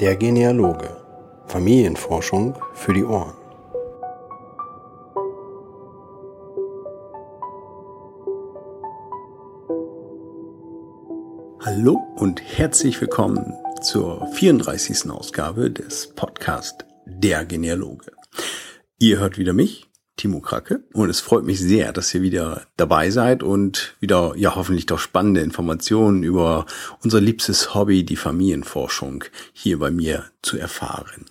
[0.00, 0.96] Der Genealoge.
[1.48, 3.34] Familienforschung für die Ohren.
[11.62, 13.52] Hallo und herzlich willkommen
[13.82, 15.10] zur 34.
[15.10, 18.12] Ausgabe des Podcast Der Genealoge.
[18.98, 19.89] Ihr hört wieder mich,
[20.20, 20.82] Timo Kracke.
[20.92, 24.98] Und es freut mich sehr, dass ihr wieder dabei seid und wieder, ja, hoffentlich doch
[24.98, 26.66] spannende Informationen über
[27.02, 31.24] unser liebstes Hobby, die Familienforschung, hier bei mir zu erfahren.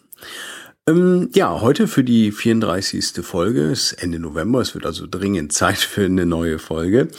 [0.87, 3.23] Ähm, ja, heute für die 34.
[3.23, 7.09] Folge, ist Ende November, es wird also dringend Zeit für eine neue Folge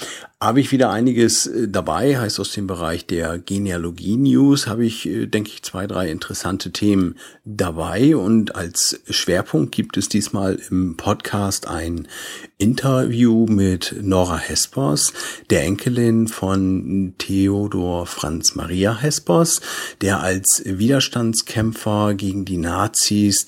[0.42, 5.06] habe ich wieder einiges äh, dabei, heißt aus dem Bereich der Genealogie News habe ich,
[5.06, 8.16] äh, denke ich, zwei, drei interessante Themen dabei.
[8.16, 12.08] Und als Schwerpunkt gibt es diesmal im Podcast ein
[12.56, 15.12] Interview mit Nora Hespers,
[15.50, 19.60] der Enkelin von Theodor Franz Maria Hespers,
[20.00, 23.44] der als Widerstandskämpfer gegen die Nazis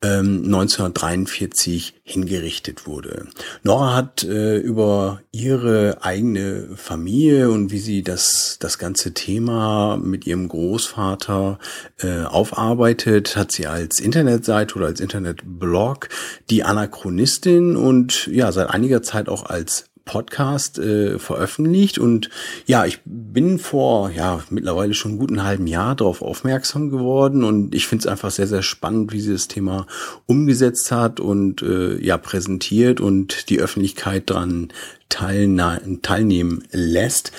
[0.00, 3.26] ähm, 1943 hingerichtet wurde.
[3.64, 10.24] Nora hat äh, über ihre eigene Familie und wie sie das, das ganze Thema mit
[10.24, 11.58] ihrem Großvater
[11.98, 16.08] äh, aufarbeitet, hat sie als Internetseite oder als Internetblog
[16.48, 21.98] die Anachronistin und ja, seit einiger Zeit auch als Podcast äh, veröffentlicht.
[21.98, 22.30] Und
[22.64, 27.44] ja, ich bin vor ja mittlerweile schon guten halben Jahr darauf aufmerksam geworden.
[27.44, 29.86] Und ich finde es einfach sehr sehr spannend, wie sie das Thema
[30.24, 34.72] umgesetzt hat und äh, ja präsentiert und die Öffentlichkeit dran
[35.08, 37.32] teilnehmen lässt,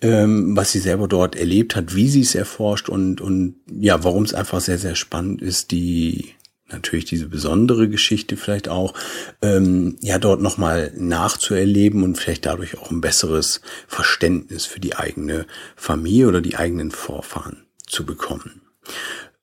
[0.00, 4.24] ähm, was sie selber dort erlebt hat, wie sie es erforscht und und ja, warum
[4.24, 6.34] es einfach sehr sehr spannend ist, die
[6.72, 8.94] natürlich diese besondere Geschichte vielleicht auch,
[9.42, 15.46] ähm, ja, dort nochmal nachzuerleben und vielleicht dadurch auch ein besseres Verständnis für die eigene
[15.76, 18.62] Familie oder die eigenen Vorfahren zu bekommen.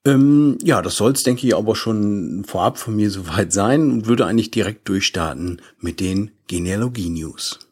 [0.04, 4.06] Ähm, ja, das soll es, denke ich, aber schon vorab von mir soweit sein und
[4.06, 7.69] würde eigentlich direkt durchstarten mit den Genealogie-News.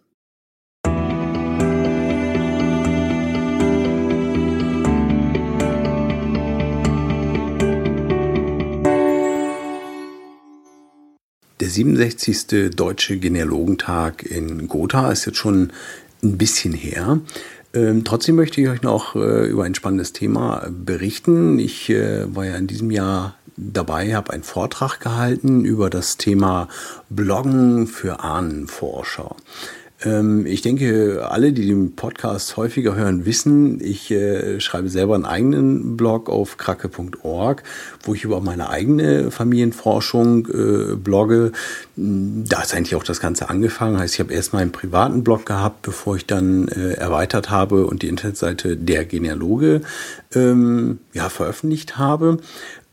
[11.68, 12.74] Der 67.
[12.74, 15.70] Deutsche Genealogentag in Gotha ist jetzt schon
[16.22, 17.20] ein bisschen her.
[17.74, 21.58] Ähm, trotzdem möchte ich euch noch äh, über ein spannendes Thema berichten.
[21.58, 26.68] Ich äh, war ja in diesem Jahr dabei, habe einen Vortrag gehalten über das Thema
[27.10, 29.36] Bloggen für Ahnenforscher.
[30.04, 35.24] Ähm, ich denke, alle, die den Podcast häufiger hören, wissen, ich äh, schreibe selber einen
[35.24, 37.62] eigenen Blog auf kracke.org,
[38.02, 41.52] wo ich über meine eigene Familienforschung äh, blogge.
[41.96, 43.98] Da ist eigentlich auch das Ganze angefangen.
[43.98, 47.86] Heißt, ich habe erst mal einen privaten Blog gehabt, bevor ich dann äh, erweitert habe
[47.86, 49.80] und die Internetseite der Genealoge
[50.34, 52.38] ähm, ja, veröffentlicht habe.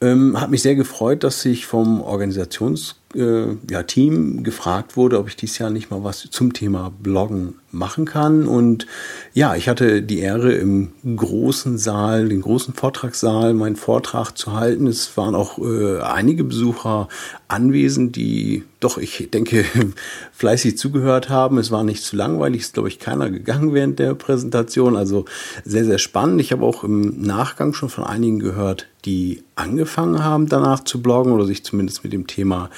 [0.02, 5.28] Ähm, hat mich sehr gefreut, dass ich vom Organisations äh, ja, Team gefragt wurde, ob
[5.28, 8.48] ich dieses Jahr nicht mal was zum Thema Bloggen machen kann.
[8.48, 8.88] Und
[9.34, 14.88] ja, ich hatte die Ehre, im großen Saal, den großen Vortragssaal, meinen Vortrag zu halten.
[14.88, 17.10] Es waren auch äh, einige Besucher
[17.48, 19.66] anwesend, die doch, ich denke,
[20.32, 21.58] fleißig zugehört haben.
[21.58, 24.96] Es war nicht zu langweilig, ist, glaube ich, keiner gegangen während der Präsentation.
[24.96, 25.26] Also
[25.64, 26.42] sehr, sehr spannend.
[26.42, 31.32] Ich habe auch im Nachgang schon von einigen gehört, die angefangen haben, danach zu bloggen
[31.32, 32.70] oder sich zumindest mit dem Thema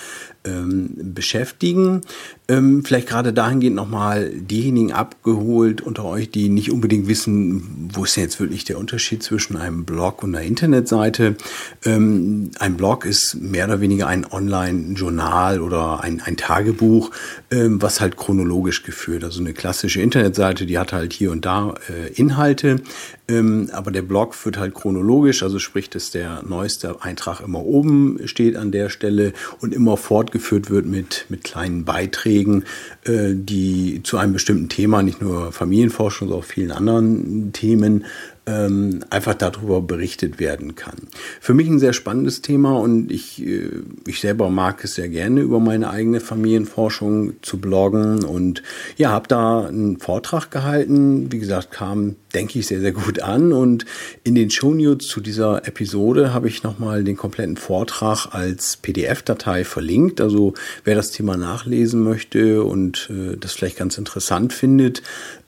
[1.13, 2.01] beschäftigen.
[2.49, 8.15] Ähm, vielleicht gerade dahingehend nochmal diejenigen abgeholt unter euch, die nicht unbedingt wissen, wo ist
[8.15, 11.35] denn jetzt wirklich der Unterschied zwischen einem Blog und einer Internetseite.
[11.83, 17.11] Ähm, ein Blog ist mehr oder weniger ein Online-Journal oder ein, ein Tagebuch,
[17.51, 19.25] ähm, was halt chronologisch geführt.
[19.25, 22.81] Also eine klassische Internetseite, die hat halt hier und da äh, Inhalte,
[23.29, 28.19] ähm, aber der Blog führt halt chronologisch, also sprich, dass der neueste Eintrag immer oben
[28.25, 34.17] steht an der Stelle und immer fortgeführt wird mit, mit kleinen Beiträgen, äh, die zu
[34.17, 38.05] einem bestimmten Thema, nicht nur Familienforschung, sondern auch vielen anderen Themen
[38.47, 40.95] ähm, einfach darüber berichtet werden kann.
[41.41, 43.69] Für mich ein sehr spannendes Thema und ich, äh,
[44.07, 48.63] ich selber mag es sehr gerne, über meine eigene Familienforschung zu bloggen und
[48.95, 51.31] ja, habe da einen Vortrag gehalten.
[51.31, 53.85] Wie gesagt, kam, denke ich, sehr, sehr gut an und
[54.23, 60.21] in den Shownotes zu dieser Episode habe ich nochmal den kompletten Vortrag als PDF-Datei verlinkt.
[60.21, 60.53] Also
[60.85, 65.01] wer das Thema nachlesen möchte und äh, das vielleicht ganz interessant findet,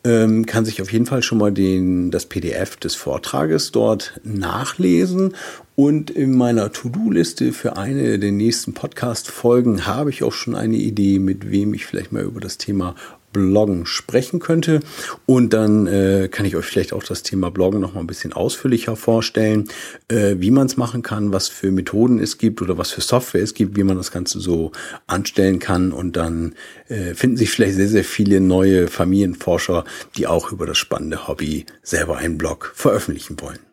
[0.03, 5.35] ähm, kann sich auf jeden Fall schon mal den, das PDF des Vortrages dort nachlesen.
[5.75, 11.19] Und in meiner To-Do-Liste für eine der nächsten Podcast-Folgen habe ich auch schon eine Idee,
[11.19, 12.95] mit wem ich vielleicht mal über das Thema
[13.31, 14.79] Bloggen sprechen könnte.
[15.25, 18.33] Und dann äh, kann ich euch vielleicht auch das Thema Bloggen noch mal ein bisschen
[18.33, 19.69] ausführlicher vorstellen,
[20.07, 23.43] äh, wie man es machen kann, was für Methoden es gibt oder was für Software
[23.43, 24.71] es gibt, wie man das Ganze so
[25.07, 25.91] anstellen kann.
[25.91, 26.55] Und dann
[26.87, 29.85] äh, finden sich vielleicht sehr, sehr viele neue Familienforscher,
[30.17, 33.68] die auch über das spannende Hobby selber einen Blog veröffentlichen wollen.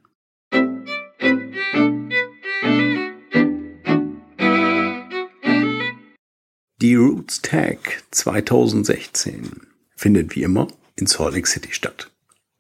[6.83, 9.63] Die Roots Tag 2016
[9.95, 12.11] findet wie immer in Salt Lake City statt.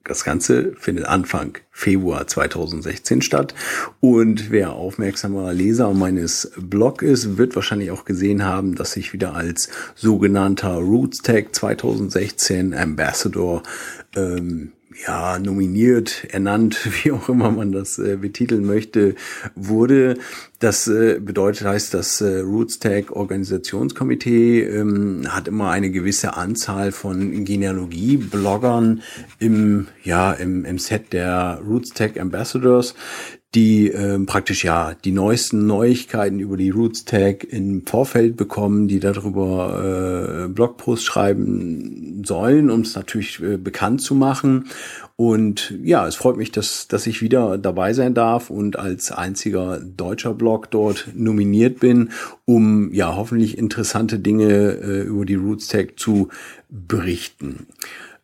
[0.04, 3.54] Das Ganze findet Anfang Februar 2016 statt.
[4.00, 9.34] Und wer aufmerksamer Leser meines Blogs ist, wird wahrscheinlich auch gesehen haben, dass ich wieder
[9.34, 13.64] als sogenannter Roots Tag 2016 Ambassador
[14.14, 14.72] ähm,
[15.06, 19.14] ja, nominiert, ernannt, wie auch immer man das äh, betiteln möchte,
[19.54, 20.18] wurde.
[20.58, 27.44] Das äh, bedeutet, heißt, das äh, RootsTech Organisationskomitee ähm, hat immer eine gewisse Anzahl von
[27.44, 29.02] Genealogie-Bloggern
[29.38, 32.94] im, ja, im, im Set der RootsTech Ambassadors,
[33.56, 39.00] die ähm, praktisch ja die neuesten Neuigkeiten über die Roots Tag im Vorfeld bekommen, die
[39.00, 44.66] darüber äh, Blogposts schreiben sollen, um es natürlich äh, bekannt zu machen.
[45.16, 49.80] Und ja, es freut mich, dass, dass ich wieder dabei sein darf und als einziger
[49.80, 52.10] deutscher Blog dort nominiert bin,
[52.44, 56.28] um ja hoffentlich interessante Dinge äh, über die Roots Tag zu
[56.68, 57.66] berichten.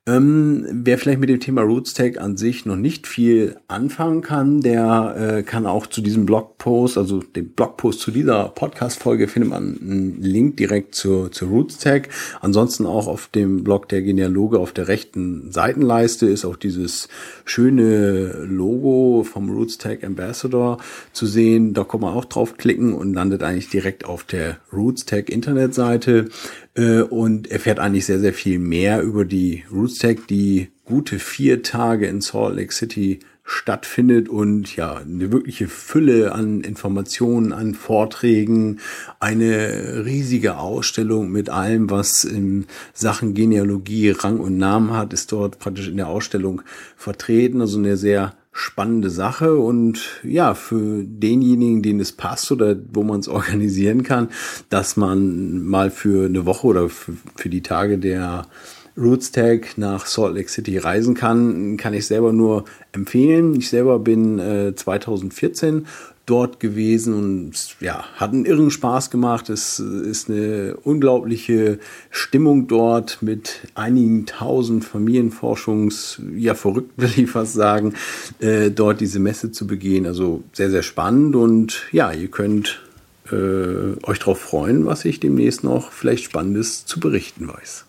[0.04, 5.14] Ähm, wer vielleicht mit dem Thema RootsTag an sich noch nicht viel anfangen kann, der
[5.16, 10.20] äh, kann auch zu diesem Blogpost, also dem Blogpost zu dieser Podcast-Folge, findet man einen
[10.20, 12.08] Link direkt zur, zur RootsTag.
[12.40, 17.08] Ansonsten auch auf dem Blog der Genealoge auf der rechten Seitenleiste ist auch dieses
[17.44, 20.78] schöne Logo vom RootsTag Ambassador
[21.12, 21.74] zu sehen.
[21.74, 26.28] Da kann man auch draufklicken und landet eigentlich direkt auf der RootsTag Internetseite
[26.74, 32.06] äh, und erfährt eigentlich sehr, sehr viel mehr über die RootsTech, die gute vier Tage
[32.06, 38.78] in Salt Lake City stattfindet und ja, eine wirkliche Fülle an Informationen, an Vorträgen,
[39.18, 45.58] eine riesige Ausstellung mit allem, was in Sachen Genealogie Rang und Namen hat, ist dort
[45.58, 46.62] praktisch in der Ausstellung
[46.96, 47.60] vertreten.
[47.60, 53.20] Also eine sehr spannende Sache und ja, für denjenigen, denen es passt oder wo man
[53.20, 54.28] es organisieren kann,
[54.68, 58.46] dass man mal für eine Woche oder für, für die Tage der
[58.96, 63.54] Roots Tag nach Salt Lake City reisen kann, kann ich selber nur empfehlen.
[63.54, 65.86] Ich selber bin äh, 2014
[66.26, 69.50] dort gewesen und ja, hat einen irren Spaß gemacht.
[69.50, 71.78] Es ist eine unglaubliche
[72.10, 77.94] Stimmung dort mit einigen tausend Familienforschungs, ja, verrückt will ich fast sagen,
[78.38, 80.06] äh, dort diese Messe zu begehen.
[80.06, 82.82] Also sehr, sehr spannend und ja, ihr könnt
[83.30, 87.84] äh, euch darauf freuen, was ich demnächst noch vielleicht Spannendes zu berichten weiß.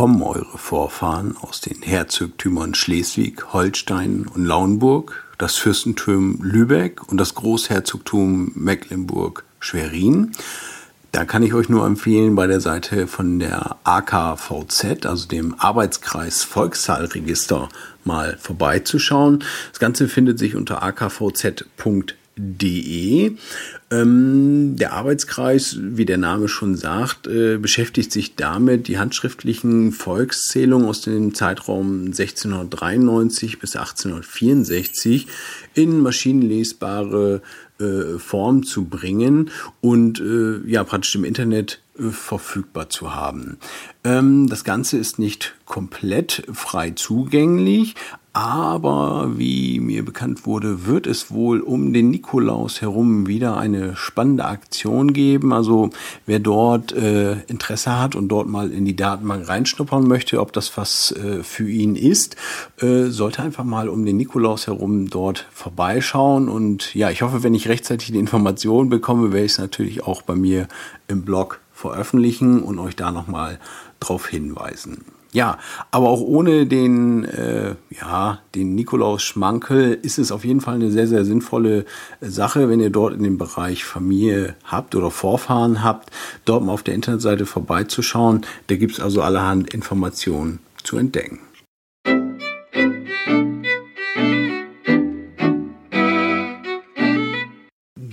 [0.00, 7.34] Kommen eure Vorfahren aus den Herzogtümern Schleswig, Holstein und Lauenburg, das Fürstentum Lübeck und das
[7.34, 10.32] Großherzogtum Mecklenburg-Schwerin.
[11.12, 16.44] Da kann ich euch nur empfehlen, bei der Seite von der AKVZ, also dem Arbeitskreis
[16.44, 17.68] Volkszahlregister,
[18.02, 19.44] mal vorbeizuschauen.
[19.70, 22.19] Das Ganze findet sich unter akvz.de.
[23.90, 30.88] Ähm, der Arbeitskreis, wie der Name schon sagt, äh, beschäftigt sich damit, die handschriftlichen Volkszählungen
[30.88, 35.26] aus dem Zeitraum 1693 bis 1864
[35.74, 37.42] in maschinenlesbare
[37.80, 43.58] äh, Form zu bringen und äh, ja praktisch im Internet äh, verfügbar zu haben.
[44.04, 47.94] Ähm, das Ganze ist nicht komplett frei zugänglich,
[48.32, 54.44] aber wie mir bekannt wurde, wird es wohl um den Nikolaus herum wieder eine spannende
[54.44, 55.52] Aktion geben.
[55.52, 55.90] Also
[56.26, 60.76] wer dort äh, Interesse hat und dort mal in die Datenbank reinschnuppern möchte, ob das
[60.76, 62.36] was äh, für ihn ist,
[62.80, 66.48] äh, sollte einfach mal um den Nikolaus herum dort vorbeischauen.
[66.48, 70.22] Und ja, ich hoffe, wenn ich rechtzeitig die Informationen bekomme, werde ich es natürlich auch
[70.22, 70.68] bei mir
[71.08, 73.58] im Blog veröffentlichen und euch da nochmal
[73.98, 75.04] drauf hinweisen.
[75.32, 75.58] Ja,
[75.92, 80.90] aber auch ohne den, äh, ja, den Nikolaus Schmankel ist es auf jeden Fall eine
[80.90, 81.84] sehr, sehr sinnvolle
[82.20, 86.10] Sache, wenn ihr dort in dem Bereich Familie habt oder Vorfahren habt,
[86.44, 88.44] dort mal auf der Internetseite vorbeizuschauen.
[88.66, 91.38] Da gibt's also allerhand Informationen zu entdecken.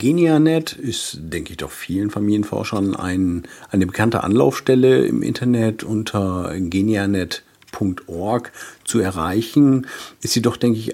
[0.08, 7.47] Genianet ist, denke ich, doch vielen Familienforschern ein, eine bekannte Anlaufstelle im Internet unter genianet.org
[7.72, 8.52] lds.org
[8.84, 9.88] zu erreichen.
[10.22, 10.94] Ist sie doch, denke ich,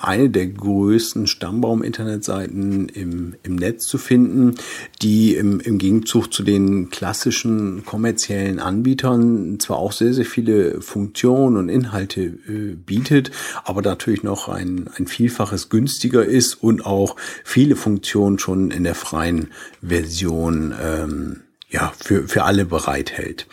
[0.00, 4.56] eine der größten Stammbaum-Internetseiten im, im Netz zu finden,
[5.02, 11.56] die im, im Gegenzug zu den klassischen kommerziellen Anbietern zwar auch sehr, sehr viele Funktionen
[11.56, 13.30] und Inhalte äh, bietet,
[13.64, 18.94] aber natürlich noch ein, ein Vielfaches günstiger ist und auch viele Funktionen schon in der
[18.94, 19.48] freien
[19.82, 23.46] Version ähm, ja, für, für alle bereithält.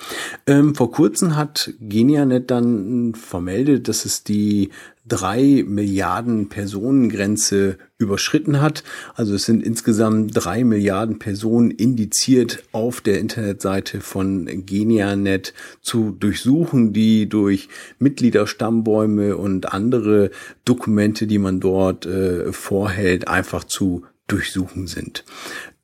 [0.47, 4.71] Ähm, vor kurzem hat Genianet dann vermeldet, dass es die
[5.07, 8.83] drei Milliarden Personengrenze überschritten hat.
[9.13, 16.93] Also es sind insgesamt drei Milliarden Personen indiziert auf der Internetseite von Genianet zu durchsuchen,
[16.93, 17.69] die durch
[17.99, 20.31] Mitgliederstammbäume und andere
[20.65, 25.23] Dokumente, die man dort äh, vorhält, einfach zu durchsuchen sind.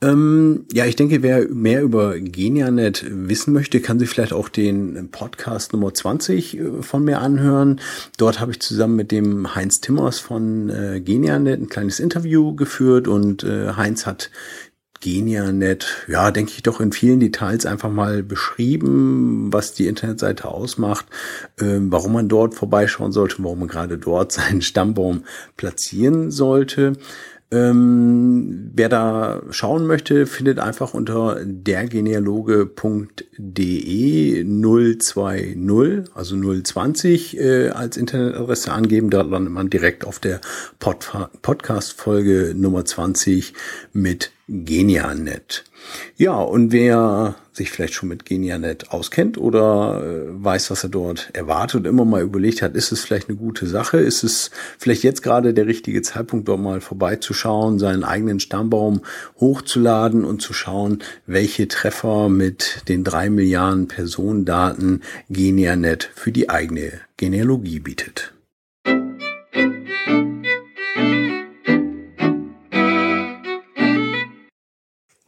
[0.03, 5.09] Ähm, ja, ich denke, wer mehr über Genianet wissen möchte, kann sich vielleicht auch den
[5.11, 7.79] Podcast Nummer 20 äh, von mir anhören.
[8.17, 13.07] Dort habe ich zusammen mit dem Heinz Timmers von äh, Genianet ein kleines Interview geführt
[13.07, 14.29] und äh, Heinz hat
[15.03, 21.05] Genianet, ja, denke ich doch in vielen Details einfach mal beschrieben, was die Internetseite ausmacht,
[21.59, 25.23] äh, warum man dort vorbeischauen sollte, warum man gerade dort seinen Stammbaum
[25.57, 26.93] platzieren sollte.
[27.53, 35.57] Ähm, wer da schauen möchte, findet einfach unter dergenealoge.de 020,
[36.15, 39.11] also 020 äh, als Internetadresse angeben.
[39.11, 40.41] Da landet man direkt auf der
[40.79, 41.11] Pod
[41.43, 43.53] Podcast-Folge Nummer 20
[43.93, 45.63] mit Genianet.
[46.17, 51.29] Ja, und wer sich vielleicht schon mit Genianet auskennt oder äh, weiß, was er dort
[51.33, 53.97] erwartet und immer mal überlegt hat, ist es vielleicht eine gute Sache?
[53.97, 59.01] Ist es vielleicht jetzt gerade der richtige Zeitpunkt, dort mal vorbeizuschauen, seinen eigenen Stammbaum
[59.39, 66.91] hochzuladen und zu schauen, welche Treffer mit den drei Milliarden Personendaten Genianet für die eigene
[67.17, 68.32] Genealogie bietet.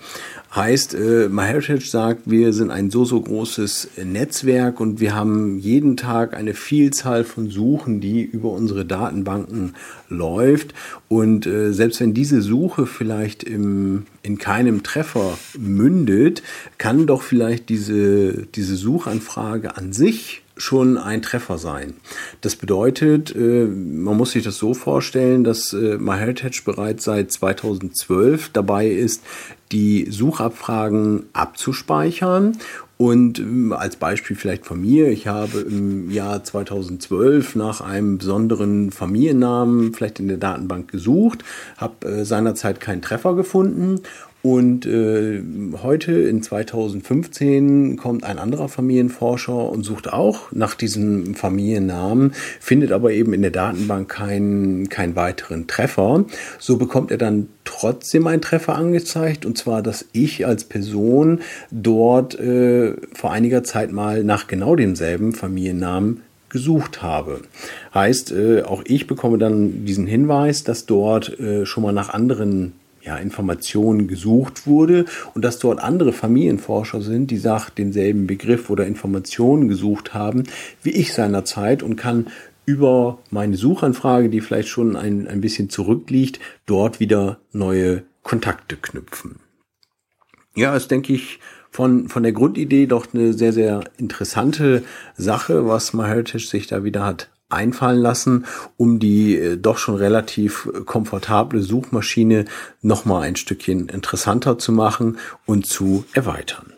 [0.55, 5.95] Heißt, äh, MyHeritage sagt, wir sind ein so, so großes Netzwerk und wir haben jeden
[5.95, 9.75] Tag eine Vielzahl von Suchen, die über unsere Datenbanken
[10.09, 10.73] läuft.
[11.07, 16.41] Und äh, selbst wenn diese Suche vielleicht im, in keinem Treffer mündet,
[16.79, 21.95] kann doch vielleicht diese, diese Suchanfrage an sich schon ein Treffer sein.
[22.41, 28.49] Das bedeutet, äh, man muss sich das so vorstellen, dass äh, MyHeritage bereits seit 2012
[28.49, 29.23] dabei ist,
[29.71, 32.57] die Suchabfragen abzuspeichern
[33.01, 38.91] und ähm, als Beispiel vielleicht von mir, ich habe im Jahr 2012 nach einem besonderen
[38.91, 41.45] Familiennamen vielleicht in der Datenbank gesucht,
[41.77, 44.01] habe äh, seinerzeit keinen Treffer gefunden
[44.41, 45.41] und äh,
[45.83, 53.11] heute in 2015 kommt ein anderer Familienforscher und sucht auch nach diesem Familiennamen, findet aber
[53.11, 56.23] eben in der Datenbank keinen, keinen weiteren Treffer.
[56.57, 62.39] So bekommt er dann trotzdem einen Treffer angezeigt und zwar, dass ich als Person dort
[62.39, 67.41] äh, vor einiger Zeit mal nach genau demselben Familiennamen gesucht habe.
[67.93, 72.73] Heißt, äh, auch ich bekomme dann diesen Hinweis, dass dort äh, schon mal nach anderen
[73.09, 78.85] ja, Informationen gesucht wurde und dass dort andere Familienforscher sind, die sagt denselben Begriff oder
[78.85, 80.43] Informationen gesucht haben,
[80.83, 82.27] wie ich seinerzeit und kann
[82.65, 89.37] über meine Suchanfrage, die vielleicht schon ein, ein bisschen zurückliegt, dort wieder neue Kontakte knüpfen.
[90.55, 91.39] Ja, ist, denke ich,
[91.71, 94.83] von, von der Grundidee doch eine sehr, sehr interessante
[95.17, 98.45] Sache, was MyHeritage sich da wieder hat einfallen lassen,
[98.77, 102.45] um die äh, doch schon relativ komfortable Suchmaschine
[102.81, 106.73] nochmal ein Stückchen interessanter zu machen und zu erweitern.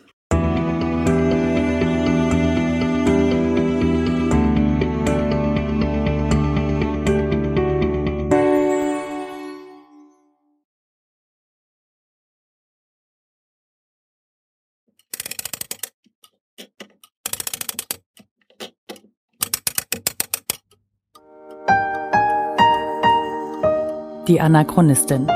[24.32, 25.28] Die Anachronistin.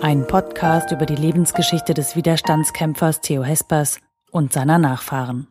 [0.00, 3.98] Ein Podcast über die Lebensgeschichte des Widerstandskämpfers Theo Hespers
[4.30, 5.48] und seiner Nachfahren.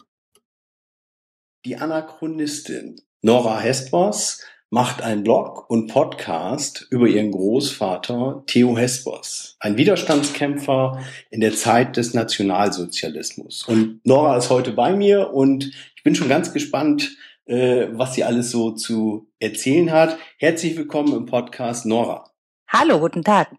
[1.65, 9.77] Die Anachronistin Nora Hespers macht einen Blog und Podcast über ihren Großvater Theo Hespers, ein
[9.77, 13.63] Widerstandskämpfer in der Zeit des Nationalsozialismus.
[13.63, 15.71] Und Nora ist heute bei mir und
[16.03, 20.17] bin schon ganz gespannt, äh, was sie alles so zu erzählen hat.
[20.37, 22.29] Herzlich willkommen im Podcast Nora.
[22.67, 23.49] Hallo, guten Tag.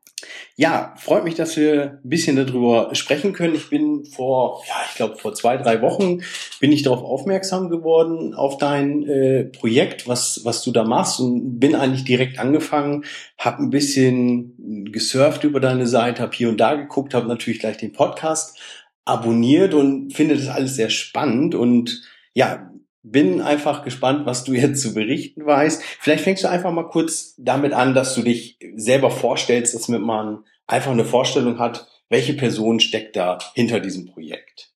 [0.57, 3.55] Ja, freut mich, dass wir ein bisschen darüber sprechen können.
[3.55, 6.23] Ich bin vor, ja, ich glaube vor zwei, drei Wochen
[6.61, 11.61] bin ich darauf aufmerksam geworden auf dein äh, Projekt, was was du da machst und
[11.61, 13.05] bin eigentlich direkt angefangen,
[13.39, 17.77] habe ein bisschen gesurft über deine Seite, habe hier und da geguckt, habe natürlich gleich
[17.77, 18.59] den Podcast
[19.05, 22.03] abonniert und finde das alles sehr spannend und
[22.35, 22.71] ja,
[23.11, 25.83] bin einfach gespannt, was du jetzt zu berichten weißt.
[26.01, 30.45] Vielleicht fängst du einfach mal kurz damit an, dass du dich selber vorstellst, dass man
[30.67, 34.73] einfach eine Vorstellung hat, welche Person steckt da hinter diesem Projekt.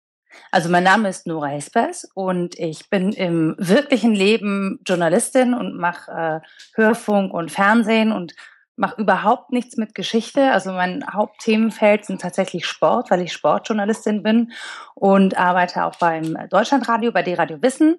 [0.51, 6.11] Also mein Name ist Nora Hespers und ich bin im wirklichen Leben Journalistin und mache
[6.11, 6.41] äh,
[6.75, 8.35] Hörfunk und Fernsehen und
[8.77, 10.51] mache überhaupt nichts mit Geschichte.
[10.53, 14.53] Also mein Hauptthemenfeld sind tatsächlich Sport, weil ich Sportjournalistin bin
[14.95, 17.99] und arbeite auch beim Deutschlandradio, bei D-Radio Wissen.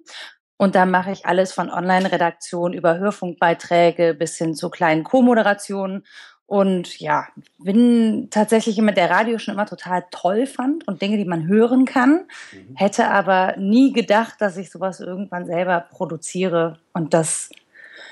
[0.57, 6.03] Und da mache ich alles von Online-Redaktion über Hörfunkbeiträge bis hin zu kleinen Co-Moderationen.
[6.45, 11.25] Und ja, bin tatsächlich jemand, der Radio schon immer total toll fand und Dinge, die
[11.25, 12.27] man hören kann.
[12.51, 12.75] Mhm.
[12.75, 16.77] Hätte aber nie gedacht, dass ich sowas irgendwann selber produziere.
[16.93, 17.49] Und das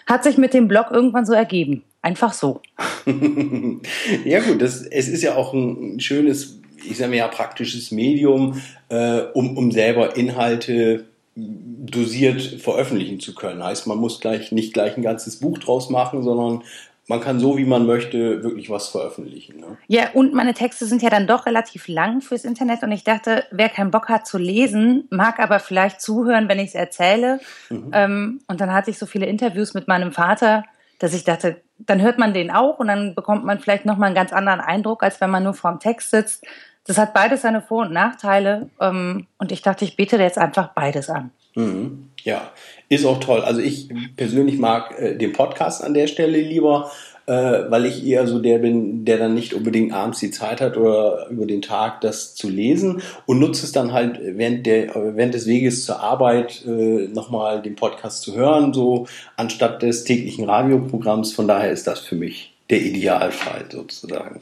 [0.07, 1.83] hat sich mit dem Blog irgendwann so ergeben.
[2.01, 2.61] Einfach so.
[4.25, 8.61] ja gut, das, es ist ja auch ein schönes, ich sage mal ja praktisches Medium,
[8.89, 13.63] äh, um, um selber Inhalte dosiert veröffentlichen zu können.
[13.63, 16.63] Heißt, man muss gleich nicht gleich ein ganzes Buch draus machen, sondern
[17.07, 19.59] man kann so, wie man möchte, wirklich was veröffentlichen.
[19.59, 19.77] Ne?
[19.87, 23.43] Ja, und meine Texte sind ja dann doch relativ lang fürs Internet und ich dachte,
[23.51, 27.39] wer keinen Bock hat zu lesen, mag aber vielleicht zuhören, wenn ich es erzähle.
[27.69, 27.91] Mhm.
[27.93, 30.63] Ähm, und dann hatte ich so viele Interviews mit meinem Vater,
[30.99, 34.15] dass ich dachte, dann hört man den auch und dann bekommt man vielleicht nochmal einen
[34.15, 36.45] ganz anderen Eindruck, als wenn man nur vorm Text sitzt.
[36.85, 38.69] Das hat beides seine Vor- und Nachteile.
[38.79, 41.31] Ähm, und ich dachte, ich bete jetzt einfach beides an.
[41.55, 42.09] Mhm.
[42.23, 42.51] Ja,
[42.89, 43.41] ist auch toll.
[43.41, 46.91] Also ich persönlich mag äh, den Podcast an der Stelle lieber,
[47.31, 50.75] äh, weil ich eher so der bin, der dann nicht unbedingt abends die Zeit hat
[50.75, 55.33] oder über den Tag das zu lesen und nutze es dann halt während, der, während
[55.33, 61.31] des Weges zur Arbeit äh, nochmal den Podcast zu hören, so anstatt des täglichen Radioprogramms.
[61.31, 64.41] Von daher ist das für mich der Idealfall sozusagen.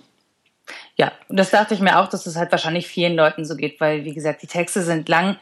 [0.97, 3.55] Ja, und das dachte ich mir auch, dass es das halt wahrscheinlich vielen Leuten so
[3.55, 5.37] geht, weil, wie gesagt, die Texte sind lang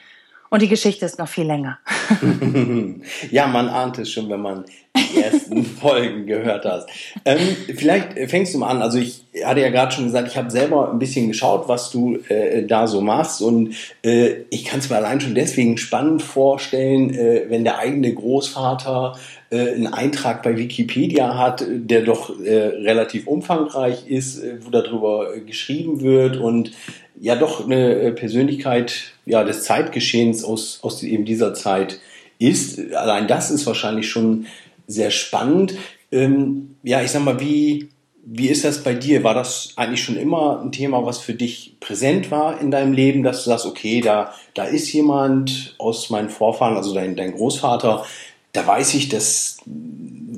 [0.50, 1.80] und die Geschichte ist noch viel länger.
[3.32, 6.88] ja, man ahnt es schon, wenn man die ersten Folgen gehört hat.
[7.26, 7.40] Ähm,
[7.76, 8.82] vielleicht fängst du mal an.
[8.82, 12.18] Also ich hatte ja gerade schon gesagt, ich habe selber ein bisschen geschaut, was du
[12.30, 13.42] äh, da so machst.
[13.42, 18.14] Und äh, ich kann es mir allein schon deswegen spannend vorstellen, äh, wenn der eigene
[18.14, 19.18] Großvater
[19.50, 25.38] äh, einen Eintrag bei Wikipedia hat, der doch äh, relativ umfangreich ist, äh, wo darüber
[25.40, 26.72] geschrieben wird und
[27.20, 32.00] ja doch eine äh, Persönlichkeit ja, des Zeitgeschehens aus, aus eben dieser Zeit
[32.40, 32.94] ist.
[32.94, 34.48] Allein das ist wahrscheinlich schon
[34.88, 35.76] sehr spannend.
[36.12, 37.90] Ähm, ja, ich sag mal, wie,
[38.24, 39.24] wie ist das bei dir?
[39.24, 43.24] War das eigentlich schon immer ein Thema, was für dich präsent war in deinem Leben,
[43.24, 48.06] dass du sagst, okay, da, da ist jemand aus meinen Vorfahren, also dein, dein Großvater,
[48.54, 49.58] da weiß ich, dass,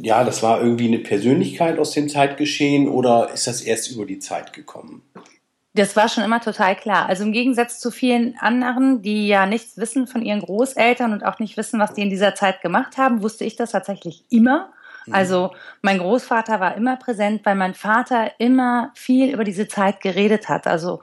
[0.02, 4.20] ja, das war irgendwie eine Persönlichkeit aus dem Zeitgeschehen oder ist das erst über die
[4.20, 5.02] Zeit gekommen?
[5.80, 7.08] Das war schon immer total klar.
[7.08, 11.40] Also im Gegensatz zu vielen anderen, die ja nichts wissen von ihren Großeltern und auch
[11.40, 14.74] nicht wissen, was die in dieser Zeit gemacht haben, wusste ich das tatsächlich immer.
[15.06, 15.14] Mhm.
[15.14, 20.50] Also mein Großvater war immer präsent, weil mein Vater immer viel über diese Zeit geredet
[20.50, 20.68] hat.
[20.68, 21.00] Also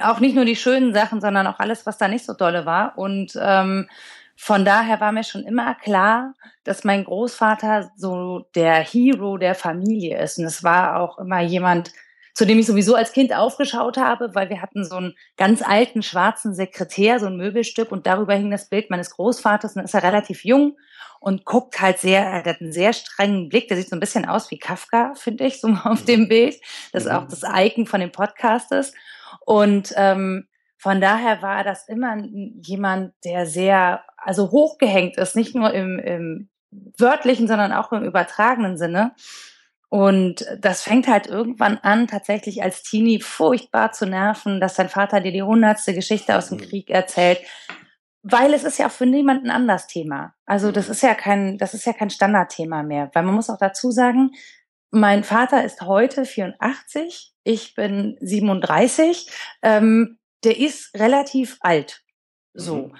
[0.00, 2.96] auch nicht nur die schönen Sachen, sondern auch alles, was da nicht so dolle war.
[2.96, 3.88] Und ähm,
[4.36, 10.22] von daher war mir schon immer klar, dass mein Großvater so der Hero der Familie
[10.22, 10.38] ist.
[10.38, 11.90] Und es war auch immer jemand,
[12.34, 16.02] zu dem ich sowieso als Kind aufgeschaut habe, weil wir hatten so einen ganz alten
[16.02, 19.94] schwarzen Sekretär, so ein Möbelstück und darüber hing das Bild meines Großvaters und dann ist
[19.94, 20.76] er relativ jung
[21.20, 24.26] und guckt halt sehr, er hat einen sehr strengen Blick, der sieht so ein bisschen
[24.26, 26.60] aus wie Kafka, finde ich, so auf dem Bild.
[26.92, 27.28] Das ist auch mhm.
[27.30, 28.94] das Icon von dem Podcast ist.
[29.46, 32.18] Und ähm, von daher war das immer
[32.60, 36.48] jemand, der sehr, also hochgehängt ist, nicht nur im, im
[36.98, 39.14] wörtlichen, sondern auch im übertragenen Sinne.
[39.94, 45.20] Und das fängt halt irgendwann an, tatsächlich als Teenie furchtbar zu nerven, dass sein Vater
[45.20, 46.62] dir die hundertste Geschichte aus dem mhm.
[46.62, 47.38] Krieg erzählt.
[48.24, 50.34] Weil es ist ja auch für niemanden anders Thema.
[50.46, 50.92] Also das mhm.
[50.94, 53.08] ist ja kein, das ist ja kein Standardthema mehr.
[53.14, 54.32] Weil man muss auch dazu sagen,
[54.90, 59.30] mein Vater ist heute 84, ich bin 37.
[59.62, 62.02] Ähm, der ist relativ alt.
[62.52, 62.88] So.
[62.88, 62.96] Mhm.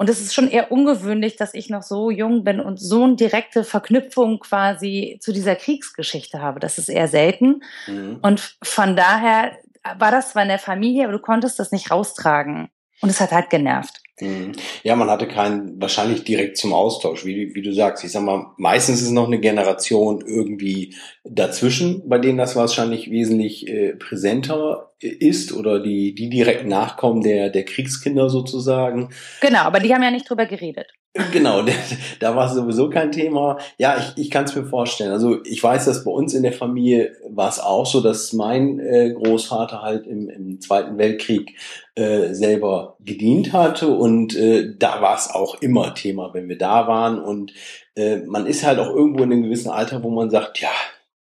[0.00, 3.16] Und es ist schon eher ungewöhnlich, dass ich noch so jung bin und so eine
[3.16, 6.58] direkte Verknüpfung quasi zu dieser Kriegsgeschichte habe.
[6.58, 7.62] Das ist eher selten.
[7.86, 8.18] Mhm.
[8.22, 9.58] Und von daher
[9.98, 12.70] war das zwar in der Familie, aber du konntest das nicht raustragen.
[13.02, 14.00] Und es hat halt genervt.
[14.20, 14.52] Mhm.
[14.82, 18.04] Ja, man hatte keinen wahrscheinlich direkt zum Austausch, wie, wie du sagst.
[18.04, 23.68] Ich sag mal, meistens ist noch eine Generation irgendwie dazwischen, bei denen das wahrscheinlich wesentlich
[23.68, 29.10] äh, präsenter ist oder die, die direkt nachkommen der, der Kriegskinder sozusagen.
[29.40, 30.88] Genau, aber die haben ja nicht drüber geredet.
[31.32, 31.62] Genau,
[32.20, 33.58] da war es sowieso kein Thema.
[33.78, 35.10] Ja, ich, ich kann es mir vorstellen.
[35.10, 38.78] Also ich weiß, dass bei uns in der Familie war es auch so, dass mein
[38.78, 41.56] äh, Großvater halt im, im Zweiten Weltkrieg
[41.96, 46.86] äh, selber gedient hatte und äh, da war es auch immer Thema, wenn wir da
[46.86, 47.18] waren.
[47.18, 47.52] Und
[47.96, 50.72] äh, man ist halt auch irgendwo in einem gewissen Alter, wo man sagt, ja,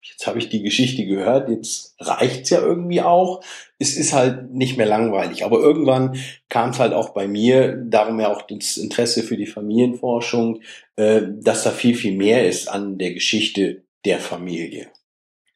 [0.02, 3.44] jetzt habe ich die Geschichte gehört, jetzt reicht's ja irgendwie auch.
[3.80, 5.44] Es ist halt nicht mehr langweilig.
[5.44, 6.18] Aber irgendwann
[6.50, 10.62] kam es halt auch bei mir, darum ja auch das Interesse für die Familienforschung,
[10.96, 14.88] äh, dass da viel, viel mehr ist an der Geschichte der Familie.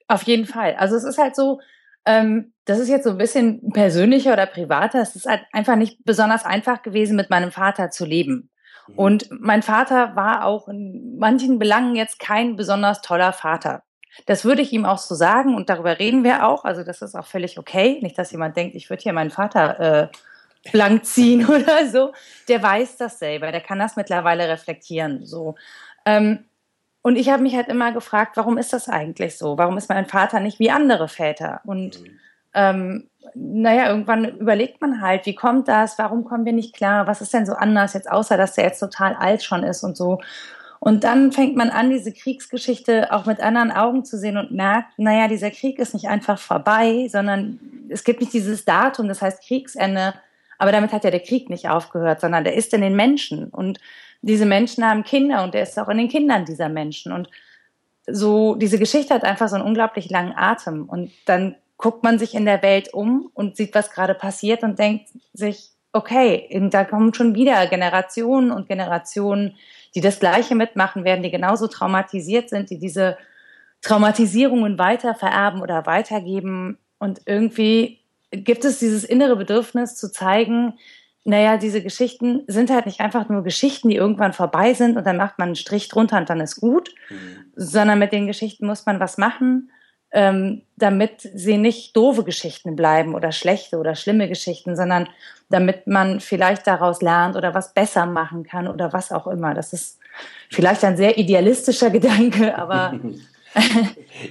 [0.08, 0.76] Auf jeden Fall.
[0.76, 1.60] Also es ist halt so,
[2.06, 5.02] ähm, das ist jetzt so ein bisschen persönlicher oder privater.
[5.02, 8.50] Es ist halt einfach nicht besonders einfach gewesen, mit meinem Vater zu leben.
[8.88, 8.96] Mhm.
[8.96, 13.84] Und mein Vater war auch in manchen Belangen jetzt kein besonders toller Vater.
[14.26, 16.66] Das würde ich ihm auch so sagen und darüber reden wir auch.
[16.66, 18.00] Also das ist auch völlig okay.
[18.02, 20.08] Nicht, dass jemand denkt, ich würde hier meinen Vater äh,
[20.72, 22.14] blank ziehen oder so.
[22.48, 23.52] Der weiß das selber.
[23.52, 25.26] Der kann das mittlerweile reflektieren.
[25.26, 25.56] So.
[26.06, 26.46] Ähm,
[27.02, 29.58] und ich habe mich halt immer gefragt, warum ist das eigentlich so?
[29.58, 31.62] Warum ist mein Vater nicht wie andere Väter?
[31.66, 32.20] Und mhm.
[32.54, 35.98] ähm, naja, irgendwann überlegt man halt, wie kommt das?
[35.98, 37.08] Warum kommen wir nicht klar?
[37.08, 39.96] Was ist denn so anders jetzt, außer dass der jetzt total alt schon ist und
[39.96, 40.20] so?
[40.80, 44.98] Und dann fängt man an, diese Kriegsgeschichte auch mit anderen Augen zu sehen und merkt,
[44.98, 47.60] naja, dieser Krieg ist nicht einfach vorbei, sondern
[47.90, 50.14] es gibt nicht dieses Datum, das heißt Kriegsende.
[50.58, 53.50] Aber damit hat ja der Krieg nicht aufgehört, sondern der ist in den Menschen.
[53.50, 53.80] Und
[54.22, 57.12] diese Menschen haben Kinder und der ist auch in den Kindern dieser Menschen.
[57.12, 57.30] Und
[58.08, 60.88] so, diese Geschichte hat einfach so einen unglaublich langen Atem.
[60.90, 64.78] Und dann guckt man sich in der Welt um und sieht, was gerade passiert und
[64.80, 69.56] denkt sich, okay, da kommen schon wieder Generationen und Generationen,
[69.96, 73.18] die das Gleiche mitmachen werden, die genauso traumatisiert sind, die diese
[73.82, 76.78] Traumatisierungen weiter vererben oder weitergeben.
[77.00, 78.00] Und irgendwie
[78.32, 80.74] gibt es dieses innere Bedürfnis zu zeigen,
[81.26, 85.18] naja, diese Geschichten sind halt nicht einfach nur Geschichten, die irgendwann vorbei sind und dann
[85.18, 87.52] macht man einen Strich drunter und dann ist gut, mhm.
[87.56, 89.70] sondern mit den Geschichten muss man was machen
[90.12, 95.08] ähm, damit sie nicht doofe Geschichten bleiben oder schlechte oder schlimme Geschichten, sondern
[95.50, 99.54] damit man vielleicht daraus lernt oder was besser machen kann oder was auch immer.
[99.54, 100.00] Das ist
[100.50, 103.00] vielleicht ein sehr idealistischer Gedanke, aber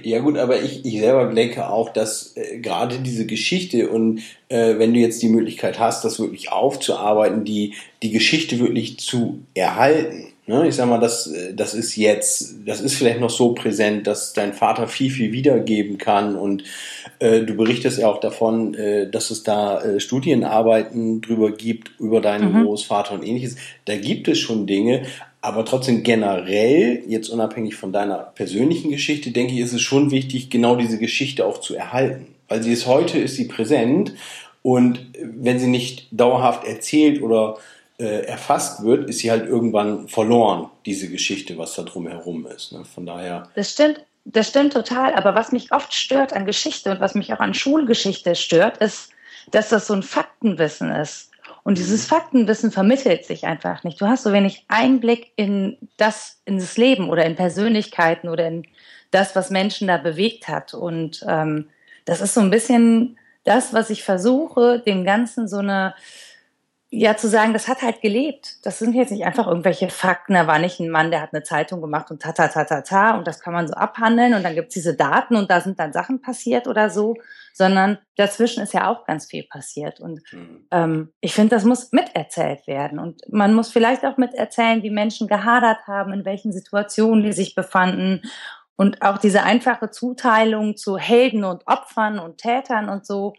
[0.03, 4.77] ja gut, aber ich, ich selber denke auch, dass äh, gerade diese Geschichte und äh,
[4.77, 10.33] wenn du jetzt die Möglichkeit hast, das wirklich aufzuarbeiten, die, die Geschichte wirklich zu erhalten,
[10.49, 10.67] Ne?
[10.67, 14.53] Ich sag mal, das, das ist jetzt, das ist vielleicht noch so präsent, dass dein
[14.53, 16.63] Vater viel, viel wiedergeben kann und
[17.19, 22.19] äh, du berichtest ja auch davon, äh, dass es da äh, Studienarbeiten drüber gibt, über
[22.19, 22.63] deinen mhm.
[22.63, 23.57] Großvater und ähnliches.
[23.85, 25.03] Da gibt es schon Dinge,
[25.41, 30.49] aber trotzdem generell, jetzt unabhängig von deiner persönlichen Geschichte, denke ich, ist es schon wichtig,
[30.49, 32.35] genau diese Geschichte auch zu erhalten.
[32.47, 34.13] Weil sie ist heute, ist sie präsent
[34.61, 37.57] und wenn sie nicht dauerhaft erzählt oder
[37.99, 42.73] äh, erfasst wird, ist sie halt irgendwann verloren, diese Geschichte, was da drumherum ist.
[42.73, 42.83] Ne?
[42.85, 43.49] Von daher.
[43.55, 45.13] Das stimmt, das stimmt total.
[45.13, 49.11] Aber was mich oft stört an Geschichte und was mich auch an Schulgeschichte stört, ist,
[49.51, 51.28] dass das so ein Faktenwissen ist.
[51.69, 54.01] Und dieses Faktenwissen vermittelt sich einfach nicht.
[54.01, 58.63] Du hast so wenig Einblick in das, in das Leben oder in Persönlichkeiten oder in
[59.11, 60.73] das, was Menschen da bewegt hat.
[60.73, 61.69] Und ähm,
[62.05, 65.93] das ist so ein bisschen das, was ich versuche, dem Ganzen so eine
[66.89, 68.65] ja zu sagen, das hat halt gelebt.
[68.65, 70.33] Das sind jetzt nicht einfach irgendwelche Fakten.
[70.33, 72.81] Da war nicht ein Mann, der hat eine Zeitung gemacht und ta ta ta ta
[72.81, 75.79] ta und das kann man so abhandeln und dann gibt's diese Daten und da sind
[75.79, 77.13] dann Sachen passiert oder so,
[77.53, 79.99] sondern dazwischen ist ja auch ganz viel passiert.
[79.99, 80.67] Und mhm.
[80.71, 82.99] ähm, ich finde, das muss miterzählt werden.
[82.99, 87.55] Und man muss vielleicht auch miterzählen, wie Menschen gehadert haben, in welchen Situationen die sich
[87.55, 88.21] befanden.
[88.75, 93.33] Und auch diese einfache Zuteilung zu Helden und Opfern und Tätern und so,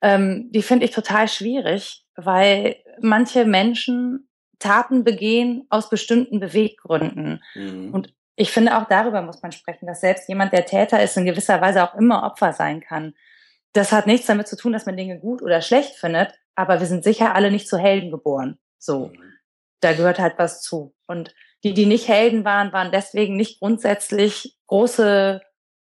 [0.00, 7.42] ähm, die finde ich total schwierig, weil manche Menschen Taten begehen aus bestimmten Beweggründen.
[7.54, 7.94] Mhm.
[7.94, 11.24] Und ich finde, auch darüber muss man sprechen, dass selbst jemand, der Täter ist, in
[11.24, 13.14] gewisser Weise auch immer Opfer sein kann.
[13.78, 16.86] Das hat nichts damit zu tun, dass man Dinge gut oder schlecht findet, aber wir
[16.88, 18.58] sind sicher alle nicht zu Helden geboren.
[18.76, 19.06] So.
[19.06, 19.34] Mhm.
[19.80, 20.96] Da gehört halt was zu.
[21.06, 25.40] Und die, die nicht Helden waren, waren deswegen nicht grundsätzlich große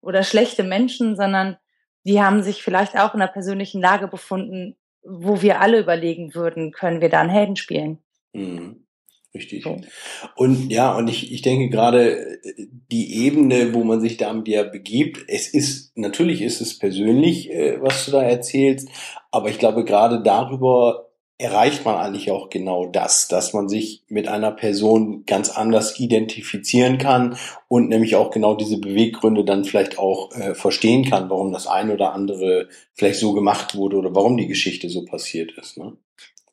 [0.02, 1.56] oder schlechte Menschen, sondern
[2.04, 6.72] die haben sich vielleicht auch in einer persönlichen Lage befunden, wo wir alle überlegen würden,
[6.72, 8.04] können wir da einen Helden spielen?
[8.34, 8.86] Mhm.
[9.34, 9.64] Richtig.
[9.64, 9.80] So.
[10.36, 12.38] Und ja, und ich, ich denke gerade
[12.90, 17.80] die Ebene, wo man sich damit ja begibt, es ist, natürlich ist es persönlich, äh,
[17.80, 18.88] was du da erzählst,
[19.30, 24.26] aber ich glaube gerade darüber erreicht man eigentlich auch genau das, dass man sich mit
[24.26, 27.36] einer Person ganz anders identifizieren kann
[27.68, 31.94] und nämlich auch genau diese Beweggründe dann vielleicht auch äh, verstehen kann, warum das eine
[31.94, 35.78] oder andere vielleicht so gemacht wurde oder warum die Geschichte so passiert ist.
[35.78, 35.96] Ne?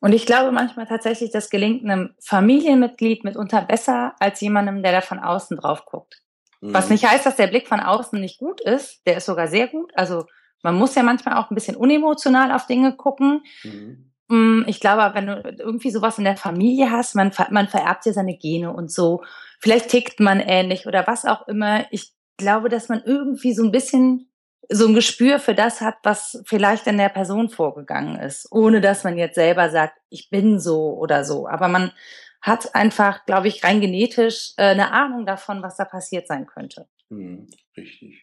[0.00, 5.00] Und ich glaube manchmal tatsächlich, das gelingt einem Familienmitglied mitunter besser als jemandem, der da
[5.00, 6.22] von außen drauf guckt.
[6.60, 6.74] Mhm.
[6.74, 9.68] Was nicht heißt, dass der Blick von außen nicht gut ist, der ist sogar sehr
[9.68, 9.92] gut.
[9.94, 10.26] Also
[10.62, 13.42] man muss ja manchmal auch ein bisschen unemotional auf Dinge gucken.
[13.62, 14.12] Mhm.
[14.28, 18.12] Mm, ich glaube, wenn du irgendwie sowas in der Familie hast, man, man vererbt ja
[18.12, 19.22] seine Gene und so.
[19.60, 21.86] Vielleicht tickt man ähnlich oder was auch immer.
[21.92, 24.28] Ich glaube, dass man irgendwie so ein bisschen
[24.68, 29.04] so ein Gespür für das hat, was vielleicht in der Person vorgegangen ist, ohne dass
[29.04, 31.46] man jetzt selber sagt, ich bin so oder so.
[31.46, 31.92] Aber man
[32.40, 36.86] hat einfach, glaube ich, rein genetisch äh, eine Ahnung davon, was da passiert sein könnte.
[37.10, 38.22] Hm, richtig.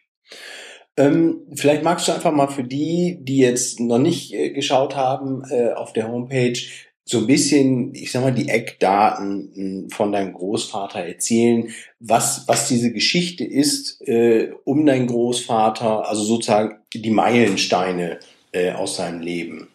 [0.96, 5.42] Ähm, vielleicht magst du einfach mal für die, die jetzt noch nicht äh, geschaut haben,
[5.50, 6.58] äh, auf der Homepage
[7.06, 11.68] so ein bisschen, ich sag mal, die Eckdaten hm, von deinem Großvater erzählen,
[12.00, 18.20] was, was diese Geschichte ist äh, um deinen Großvater, also sozusagen die Meilensteine
[18.52, 19.68] äh, aus seinem Leben.